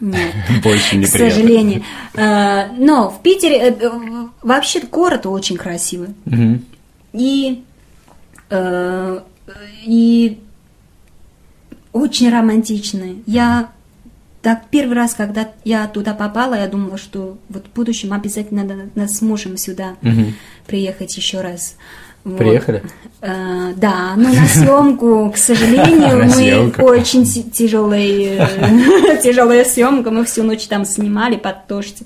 [0.00, 0.34] нет.
[0.62, 1.30] Больше К неприятно.
[1.30, 1.84] сожалению.
[2.14, 3.90] Э, Но в Питере э, э,
[4.42, 6.10] вообще город очень красивый.
[7.12, 7.64] И,
[9.84, 10.40] и
[11.92, 13.22] очень романтичный.
[13.26, 13.70] Я
[14.42, 18.88] так первый раз, когда я туда попала, я думала, что вот в будущем обязательно надо,
[18.94, 19.96] надо с мужем сюда
[20.66, 21.76] приехать еще раз.
[22.24, 22.38] Вот.
[22.38, 22.82] Приехали?
[23.22, 26.24] Э, да, но на съемку, к сожалению,
[26.78, 28.48] мы очень тяжелая,
[29.22, 32.02] тяжелая съемка, мы всю ночь там снимали под дождь.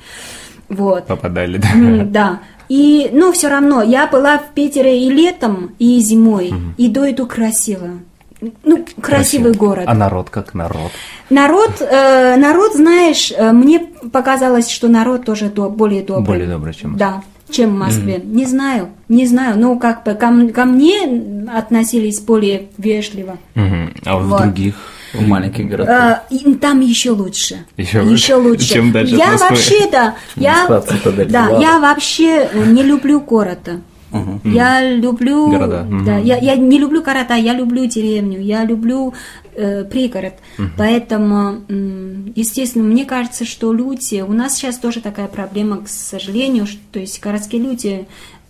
[0.69, 1.07] Вот.
[1.07, 1.69] Попадали, да.
[2.05, 2.41] Да.
[2.69, 7.27] И, но все равно, я была в Питере и летом, и зимой, и до иду
[7.27, 7.91] красиво.
[8.63, 9.85] Ну, красивый город.
[9.87, 10.91] А народ как народ?
[11.31, 13.81] Народ, э, народ, знаешь, э, мне
[14.13, 16.27] показалось, что народ тоже до- более добрый.
[16.27, 17.23] Более добрый, чем Да,
[17.55, 18.21] чем в Москве.
[18.23, 19.59] Не знаю, не знаю.
[19.59, 23.39] Ну, как бы ко, ко мне относились более вежливо.
[23.55, 23.95] Мгм.
[24.05, 24.75] А вот в других
[25.13, 26.23] В маленьких городах.
[26.31, 27.65] И там еще лучше.
[27.77, 28.37] Еще лучше?
[28.37, 28.69] лучше.
[28.75, 30.67] Чем дальше я вообще, да, я,
[31.29, 33.81] да, я вообще не люблю города.
[34.45, 35.51] Я люблю...
[35.51, 35.87] Города.
[36.05, 39.15] Да, я, я не люблю города, я люблю деревню, я люблю
[39.55, 40.35] э, пригород.
[40.77, 44.21] Поэтому, м, естественно, мне кажется, что люди...
[44.21, 48.07] У нас сейчас тоже такая проблема, к сожалению, что, то есть городские люди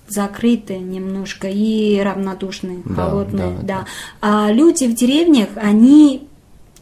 [0.08, 3.86] закрыты немножко и равнодушные, Да, холодные, да, да.
[4.20, 6.28] А люди в деревнях, они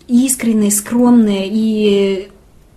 [0.08, 2.28] искренние, скромные и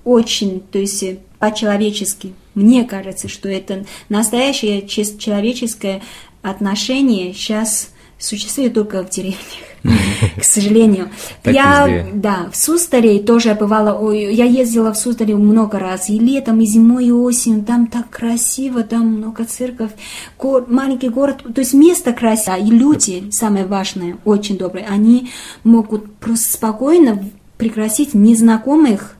[0.03, 1.03] очень, то есть
[1.39, 2.33] по-человечески.
[2.55, 6.01] Мне кажется, что это настоящее человеческое
[6.41, 9.37] отношение сейчас существует только в деревнях,
[10.37, 11.09] к сожалению.
[11.43, 16.65] Я, да, в Суздале тоже бывала, я ездила в Суздале много раз, и летом, и
[16.65, 19.91] зимой, и осенью, там так красиво, там много церковь,
[20.39, 25.29] го- маленький город, то есть место красивое, и люди, самое важное, очень добрые, они
[25.63, 29.17] могут просто спокойно пригласить незнакомых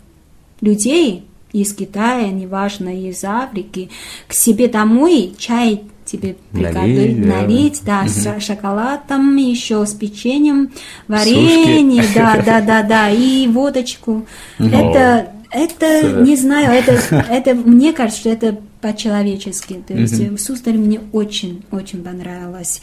[0.62, 1.26] людей
[1.62, 3.90] из Китая, неважно, из Африки,
[4.28, 7.42] к себе домой чай тебе приготовить, Налить, да.
[7.42, 10.72] налить, да, с шоколадом, еще с печеньем,
[11.08, 12.16] варенье, Сушки.
[12.20, 14.26] да, да, да, да, и водочку.
[14.60, 16.22] Это, это, Супер.
[16.22, 16.92] не знаю, это,
[17.30, 19.82] это, мне кажется, что это по-человечески.
[19.88, 22.82] То есть в Суздале мне очень, очень понравилось.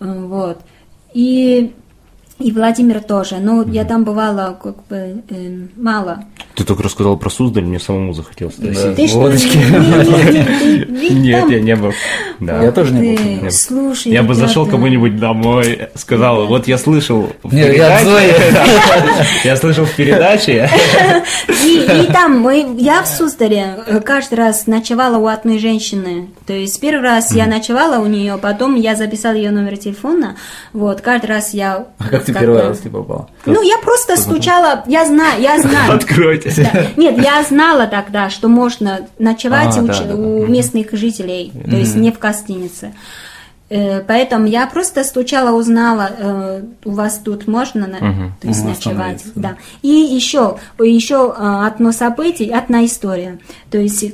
[0.00, 0.60] Э, Вот.
[1.14, 1.72] И
[2.38, 3.36] и Владимир тоже.
[3.38, 6.24] Но я там бывала как бы э, мало.
[6.54, 8.94] Ты только рассказал про Суздаль, мне самому захотелось Да.
[9.12, 9.58] Водочки.
[11.12, 11.92] Нет, там- я не был.
[12.40, 12.62] Да.
[12.62, 13.40] Я тоже не был.
[13.42, 13.50] Ты.
[13.50, 18.44] Слушай, Я бы зашел кому-нибудь домой, сказал, вот я слышал в передаче,
[19.44, 20.70] я слышал в передаче,
[21.48, 26.30] И, там мы, я в Суздале э, каждый раз ночевала у одной женщины.
[26.46, 30.36] То есть первый раз я ночевала у нее, потом я записала ее номер телефона.
[30.72, 31.86] Вот, каждый раз я...
[31.98, 33.30] А как ты первый раз ты попал?
[33.46, 35.94] Ну, я просто стучала, я знаю, я знаю.
[35.94, 36.92] откройте.
[36.96, 42.18] Нет, я знала тогда, что можно ночевать А, у местных жителей, то есть не в
[42.28, 42.92] гостинице.
[43.70, 48.68] Э, Поэтому я просто стучала, узнала, э, у вас тут можно на- то есть Мгм,
[48.70, 49.16] ночевать.
[49.16, 49.56] остановиться, Да.
[49.82, 53.38] И еще, еще э, одно событие, одна история.
[53.70, 54.04] То есть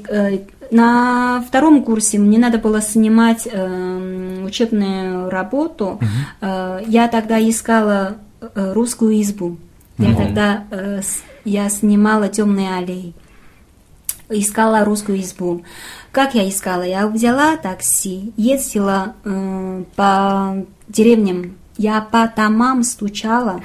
[0.70, 5.98] на втором курсе мне надо было снимать э, учебную работу.
[6.40, 8.14] Э, Я тогда искала
[8.54, 9.56] русскую избу.
[9.98, 13.12] Я тогда э, с- я снимала темные аллеи
[14.38, 15.62] искала русскую избу.
[16.12, 16.82] Как я искала?
[16.82, 20.56] Я взяла такси, ездила э, по
[20.88, 23.60] деревням, я по домам стучала,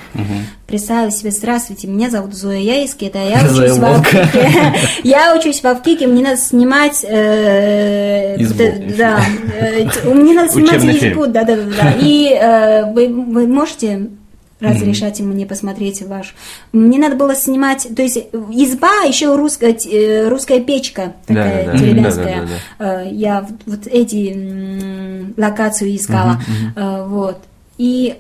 [0.65, 5.61] представила себе, здравствуйте, меня зовут Зоя, я из Китая, я учусь в Авкике, я учусь
[5.61, 8.35] в Авкике, мне надо снимать, э,
[8.97, 9.21] да,
[9.53, 14.09] э, мне надо снимать избу, да, да, да, да, и э, вы можете
[14.59, 16.35] разрешать мне посмотреть ваш.
[16.73, 21.77] Мне надо было снимать, то есть изба, еще русская, э, русская печка такая Да-да-да.
[21.77, 22.41] деревенская.
[22.41, 23.03] Да-да-да-да.
[23.03, 26.41] Э, Я вот- эти локацию искала.
[26.75, 27.37] Э, Вот.
[27.77, 28.15] И,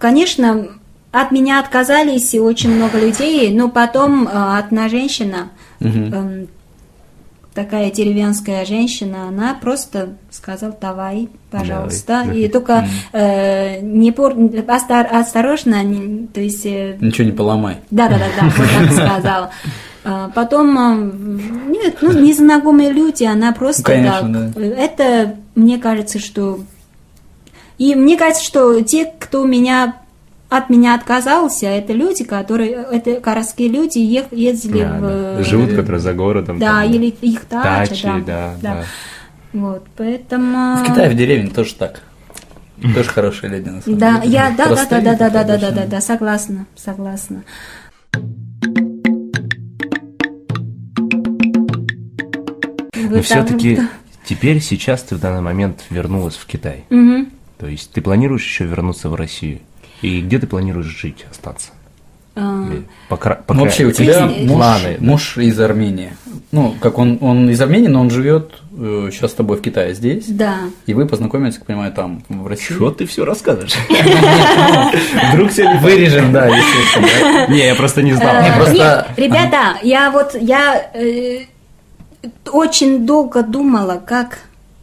[0.00, 0.68] конечно,
[1.12, 6.48] от меня отказались и очень много людей, но потом одна женщина, эм,
[7.58, 12.20] такая деревенская женщина, она просто сказала, давай, пожалуйста.
[12.24, 12.38] Давай.
[12.38, 16.64] И только э, не пор- остор- осторожно, не- то есть...
[16.64, 17.78] э, Ничего не поломай.
[17.90, 19.50] да, да, да, да, вот так сказала.
[20.04, 24.62] А Потом, а, нет, ну, незнакомые люди, она просто конечно, так.
[24.62, 26.60] Это, мне кажется, что...
[27.76, 29.96] И мне кажется, что те, кто меня
[30.48, 35.00] от меня отказался, это люди, которые, это городские люди, ех- ездили Да, в...
[35.38, 35.42] да.
[35.42, 36.58] Живут, которые за городом.
[36.58, 36.90] Да, там.
[36.90, 38.84] или их дача, Дачи, да, да, да.
[39.52, 40.76] Вот, поэтому...
[40.76, 42.02] В Китае, в деревне тоже так.
[42.94, 44.32] Тоже хорошие люди, на самом Да, деле.
[44.32, 47.42] я, да, да, да, да, да, да, да, да, да, да, согласна, согласна.
[52.94, 53.80] Вы Но все-таки
[54.24, 56.84] теперь, сейчас ты в данный момент вернулась в Китай.
[56.90, 57.30] Мгм.
[57.58, 59.60] То есть ты планируешь еще вернуться в Россию?
[60.02, 61.70] И где ты планируешь жить, остаться?
[62.40, 65.04] А, Или пока- Ну, пока- вообще, у тебя муж, Планы, да.
[65.04, 66.12] муж из Армении.
[66.52, 68.52] Ну, как он, он из Армении, но он живет
[69.10, 70.26] сейчас с тобой в Китае здесь.
[70.28, 70.54] Да.
[70.86, 72.74] И вы познакомились, как понимаю, там, в России.
[72.76, 73.74] Что ты все рассказываешь?
[75.32, 77.08] Вдруг все Вырежем, да, естественно.
[77.20, 77.46] да.
[77.52, 78.34] Не, я просто не знал.
[78.36, 81.40] Э, ребята, я вот, я э,
[82.52, 84.38] очень долго думала, как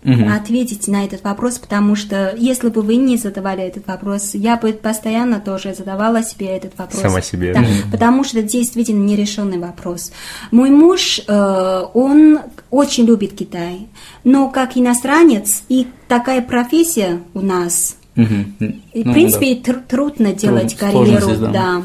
[0.05, 0.31] Мгм.
[0.31, 4.71] ответить на этот вопрос, потому что если бы вы не задавали этот вопрос, я бы
[4.73, 7.01] постоянно тоже задавала себе этот вопрос.
[7.01, 7.53] Сама себе.
[7.53, 10.11] Да, потому что это действительно нерешенный вопрос.
[10.51, 12.39] Мой муж, э, он
[12.69, 13.87] очень любит Китай,
[14.23, 18.55] но как иностранец и такая профессия у нас, Мгм.
[18.93, 21.51] и, Ну, в принципе, тр- трудно делать сложно карьеру здесь, да.
[21.51, 21.81] да,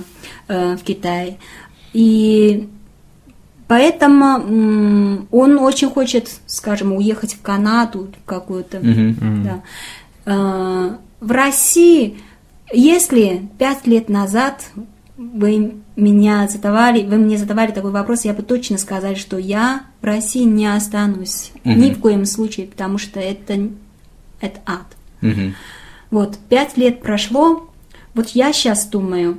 [0.49, 1.39] э, в Китае.
[1.93, 2.68] И
[3.71, 8.81] Поэтому он очень хочет, скажем, уехать в Канаду какую-то.
[8.81, 9.45] Мгм.
[9.45, 9.62] Да.
[10.25, 12.18] Э, В России,
[12.73, 14.64] если пять лет назад
[15.16, 20.05] вы меня задавали, вы мне задавали такой вопрос, я бы точно сказала, что я в
[20.05, 23.68] России не останусь ни в коем случае, потому что это,
[24.41, 24.87] это ад.
[25.21, 25.55] Мгм.
[26.11, 27.71] Вот, пять лет прошло,
[28.14, 29.39] вот я сейчас думаю,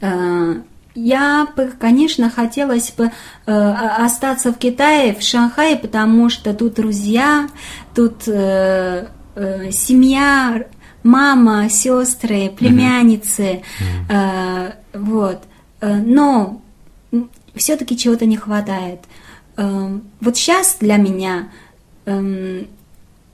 [0.00, 0.54] э,
[0.94, 3.10] я бы, конечно, хотелось бы
[3.46, 7.48] э, остаться в Китае, в Шанхае, потому что тут друзья,
[7.94, 10.64] тут э, э, семья,
[11.02, 13.62] мама, сестры, племянницы,
[14.08, 15.42] э, вот.
[15.80, 16.60] Э, Но
[17.54, 19.00] все-таки чего-то не хватает.
[19.56, 21.48] Э, Вот сейчас для меня
[22.06, 22.66] эм,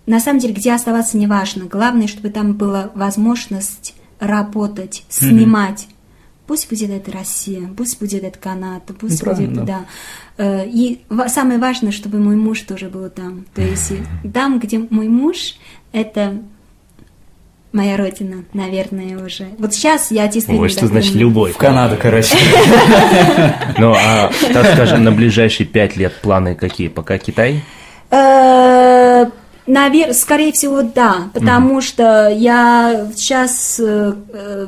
[0.06, 1.66] на самом деле, где оставаться не важно.
[1.66, 5.86] Главное, чтобы там была возможность работать, снимать.
[6.48, 9.84] Пусть будет это Россия, пусть будет это Канада, пусть Ну, будет, да.
[10.38, 13.44] Э, И самое важное, чтобы мой муж тоже был там.
[13.54, 13.92] То есть
[14.32, 15.56] там, где мой муж,
[15.92, 16.38] это
[17.72, 19.48] моя родина, наверное, уже.
[19.58, 20.62] Вот сейчас я действительно...
[20.62, 21.28] Ой, что значит думаю.
[21.28, 21.54] любовь?
[21.54, 22.36] В Канаду, короче.
[23.78, 26.88] Ну, а, так скажем, на ближайшие пять лет планы какие?
[26.88, 27.62] Пока Китай?
[29.68, 34.66] Наверное, скорее всего, да, потому что я сейчас, э, э,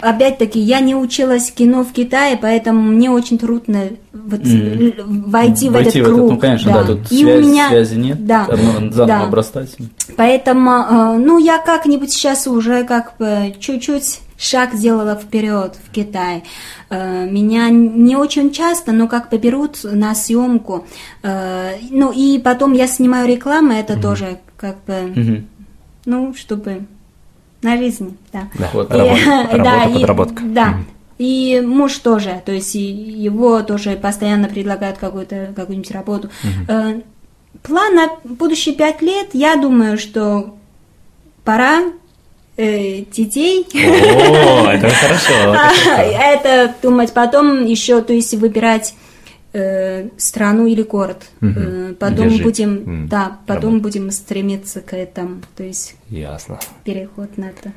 [0.00, 4.82] опять-таки, я не училась кино в Китае, поэтому мне очень трудно вот, Мгм.
[4.86, 4.92] л-
[5.30, 6.30] войти в Войти этот круг.
[6.32, 8.26] Ну, конечно, да, тут И у связь- меня- связи нет.
[8.26, 9.22] Да, Одно- заново да.
[9.24, 9.76] обрастать.
[10.16, 16.44] Поэтому, э, ну, я как-нибудь сейчас уже как бы чуть-чуть шаг сделала вперед в Китай.
[16.88, 20.86] Э, Меня не очень часто, но как бы берут на съемку.
[21.22, 25.46] Э, Ну, и потом я снимаю рекламу, это тоже как бы, Мгм.
[26.06, 26.86] ну, чтобы
[27.62, 28.48] на жизнь, да.
[28.58, 28.92] Да, Вот.
[28.94, 29.18] И- работа,
[29.52, 30.42] да, работа, и- подработка.
[30.44, 30.74] Да.
[31.18, 36.30] И муж тоже, то есть его тоже постоянно предлагают какую-то какую-нибудь работу.
[36.68, 37.00] Э,
[37.62, 40.56] План на будущие пять лет, я думаю, что
[41.44, 41.80] пора
[42.56, 43.66] э, детей.
[43.74, 45.32] О, это хорошо.
[45.32, 45.90] это хорошо.
[45.90, 48.94] Это думать потом еще, то есть выбирать
[49.52, 51.24] э, страну или город.
[51.40, 51.54] Мгм.
[51.90, 52.42] Э, Потом жить.
[52.42, 53.82] будем, М, да, потом работать.
[53.82, 56.58] будем стремиться к этому, то есть Ясно.
[56.84, 57.72] переход на это.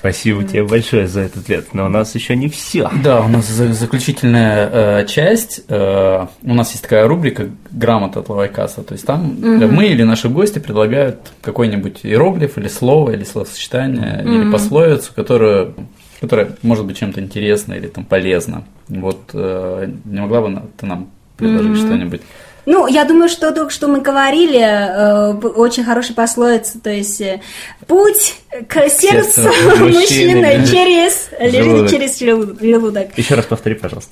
[0.00, 2.88] Спасибо тебе большое за этот лет, но у нас еще не все.
[3.02, 5.64] Да, у нас за- заключительная э, часть.
[5.68, 8.82] Э, у нас есть такая рубрика «Грамота от Лавайкаса».
[8.84, 14.22] То есть там э, мы или наши гости предлагают какой-нибудь иероглиф или слово, или словосочетание,
[14.24, 15.74] или пословицу, которую,
[16.20, 18.64] которая может быть чем-то интересно или там полезно.
[18.88, 22.20] Вот э, не могла бы ты нам предложить что-нибудь?
[22.67, 27.19] Ну, я думаю, что только что мы говорили, э, б- очень хорошая пословица, то есть
[27.19, 27.41] э,
[27.87, 28.35] путь
[28.69, 29.49] к сердцу сердцу
[29.79, 31.89] мужчины мужчины лежит через, лежит желудок.
[31.91, 33.07] через желу- желудок.
[33.17, 34.11] Еще раз повтори, пожалуйста.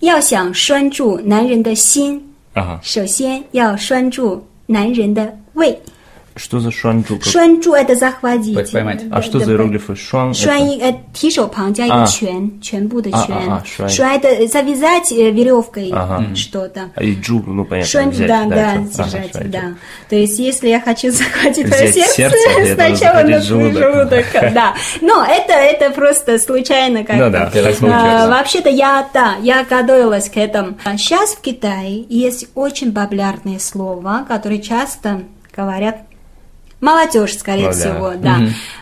[0.00, 2.22] 要想拴住男人的心，
[2.54, 2.80] Ага.
[2.82, 5.78] 首先要拴住男人的胃。
[6.36, 7.16] Что за шуанчжу?
[7.18, 8.70] Как- 拴住 это захватить.
[8.72, 9.02] Поймать.
[9.10, 9.96] А что за иероглифы?
[9.96, 16.24] Шуан 拴 это- 一呃提手旁加一个啊全，全部的啊全啊啊，拴拴的 завязать э, веревкой Ага.
[16.36, 16.92] что-то.
[16.94, 19.50] А и джу, ну понятно, Шон, взять, да, да, это- ага, держать, шуанчжу.
[19.50, 19.62] да.
[20.08, 23.40] То есть, если я хочу захватить Взять твое сердце, сердце, для этого сначала захватить на
[23.40, 23.82] твой желудок.
[23.82, 24.74] желудок, да.
[25.02, 28.28] Но это, это просто случайно как Ну да, так А, случилось.
[28.28, 30.74] Вообще-то я, да, я готовилась к этому.
[30.96, 35.22] Сейчас в Китае есть очень популярные слова, которые часто
[35.54, 36.02] говорят
[36.81, 37.73] молодежь, скорее Ну да.
[37.73, 38.37] всего, да.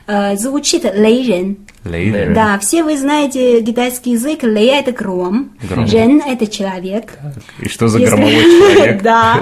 [0.08, 1.58] Э, Звучит лейрен.
[1.86, 2.34] Лейдер.
[2.34, 4.44] Да, все вы знаете китайский язык.
[4.44, 5.86] Лей– это гром, Гром.
[5.86, 7.18] рен– это человек.
[7.60, 9.02] И что за Если- громовой человек?
[9.04, 9.40] Да.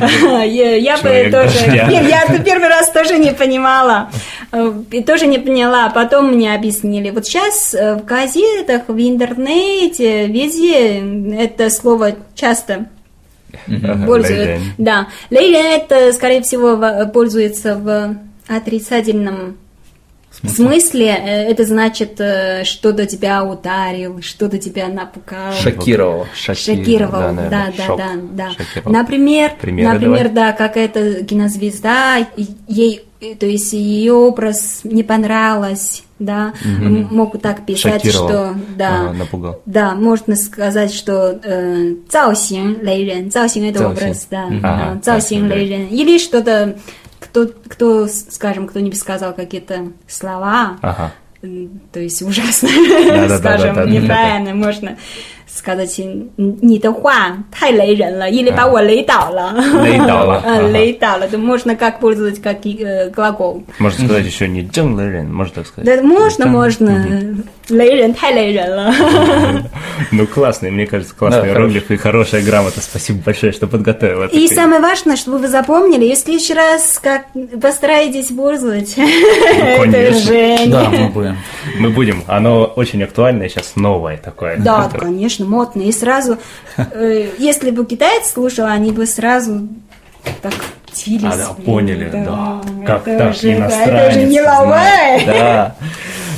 [0.44, 1.66] Я бы тоже...
[1.72, 4.10] я первый раз тоже не понимала.
[4.52, 5.88] Э, И тоже не поняла.
[5.90, 7.10] Потом мне объяснили.
[7.10, 11.00] Вот сейчас в газетах, в интернете, везде
[11.38, 12.86] это слово часто
[13.66, 14.60] Лейден.
[14.78, 15.08] Да.
[15.30, 16.78] Лейлен это, скорее всего,
[17.12, 18.16] пользуется в
[18.48, 19.56] отрицательном
[20.47, 21.07] смысле.
[21.07, 25.53] Э, Это значит, э, что-то тебя ударил, что-то тебя напугал.
[25.53, 26.27] Шокировало.
[26.35, 27.99] Шоки- Шокировал, да, наверное, да, да, шок.
[28.33, 28.49] да.
[28.51, 28.91] Шокировал.
[28.97, 30.51] Например, Примеры например, давай.
[30.51, 37.41] да, какая-то кинозвезда, и- ей, э, то есть ее образ не понравилось, да, м- могут
[37.41, 38.29] так писать, Шокировал.
[38.29, 39.61] что, да, Ага, напугал.
[39.65, 44.61] да, можно сказать, что э, 造型雷人, 造型это 造型 образ, да, Мгм.
[44.61, 45.55] да, Ага, 造型 ясно, да.
[45.55, 46.77] 雷人, или что-то,
[47.20, 51.12] кто, кто, скажем, кто-нибудь сказал какие-то слова, Ага.
[51.92, 53.38] То есть ужасно, Да-да-да-да-да-да-да.
[53.38, 54.96] скажем, неправильно можно
[55.55, 55.99] сказать,
[56.37, 59.53] не то话太雷人了, или把我雷倒了.
[59.83, 60.41] Лей дала.
[60.45, 61.27] А, Лей дала.
[61.27, 63.63] То можно как пользовать как э, глагол.
[63.79, 65.85] Можно сказать еще не Джен Лерен, можно так сказать.
[65.85, 66.51] Да, можно, Джен.
[66.51, 67.43] можно.
[67.69, 68.93] Лейрен, тай лейрен了.
[70.11, 72.81] Ну, классный, мне кажется, классный Да, иероглиф и хорошая грамота.
[72.81, 74.25] Спасибо большое, что подготовила.
[74.25, 74.55] И такой.
[74.55, 77.27] самое важное, чтобы вы запомнили, и в следующий раз как
[77.61, 78.95] постараетесь пользовать.
[78.97, 80.19] Это конечно.
[80.19, 80.71] Жень.
[80.71, 81.37] Да, мы будем.
[81.79, 82.23] Мы будем.
[82.27, 84.57] Оно очень актуальное, сейчас новое такое.
[84.57, 85.82] Да, да, конечно, модно.
[85.82, 86.38] И сразу,
[86.76, 89.68] э, если бы китаец слушал, они бы сразу
[90.42, 90.54] так
[90.92, 91.24] тились.
[91.24, 92.60] А, да, поняли, да.
[92.86, 95.24] Как это так, же- иностранец Это же не лавай.
[95.26, 95.76] Да,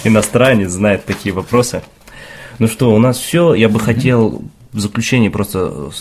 [0.04, 1.82] иностранец знает такие вопросы.
[2.58, 3.54] Ну что, у нас все.
[3.54, 4.42] Я бы хотел
[4.72, 5.92] в заключение просто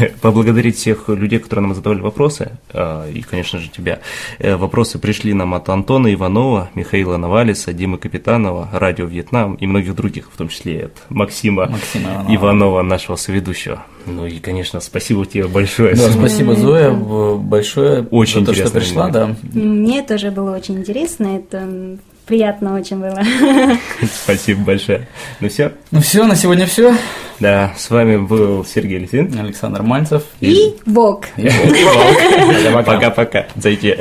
[0.00, 4.00] э, поблагодарить всех людей, которые нам задавали вопросы, э, и, конечно же, тебя.
[4.38, 9.94] Э, Вопросы пришли нам от Антона Иванова, Михаила Навалиса, Димы Капитанова, Радио Вьетнам и многих
[9.94, 12.36] других, в том числе и от Максима, Максима Иванова.
[12.36, 13.84] Иванова, нашего соведущего.
[14.06, 15.94] Ну и, конечно, спасибо тебе большое.
[15.94, 19.36] Да, спасибо, Зоя, большое Очень за то, что интересно пришла, да.
[19.52, 23.22] Мне тоже было очень интересно, это приятно очень было.
[24.24, 25.06] Спасибо большое.
[25.40, 26.94] Ну все, Ну все, на сегодня все.
[27.40, 29.38] да, с вами был Сергей Лисин.
[29.38, 30.22] Александр Мальцев.
[30.40, 31.26] И Вок.
[31.36, 32.84] И Волк.
[32.86, 33.46] Пока-пока.
[33.56, 33.96] Зайти.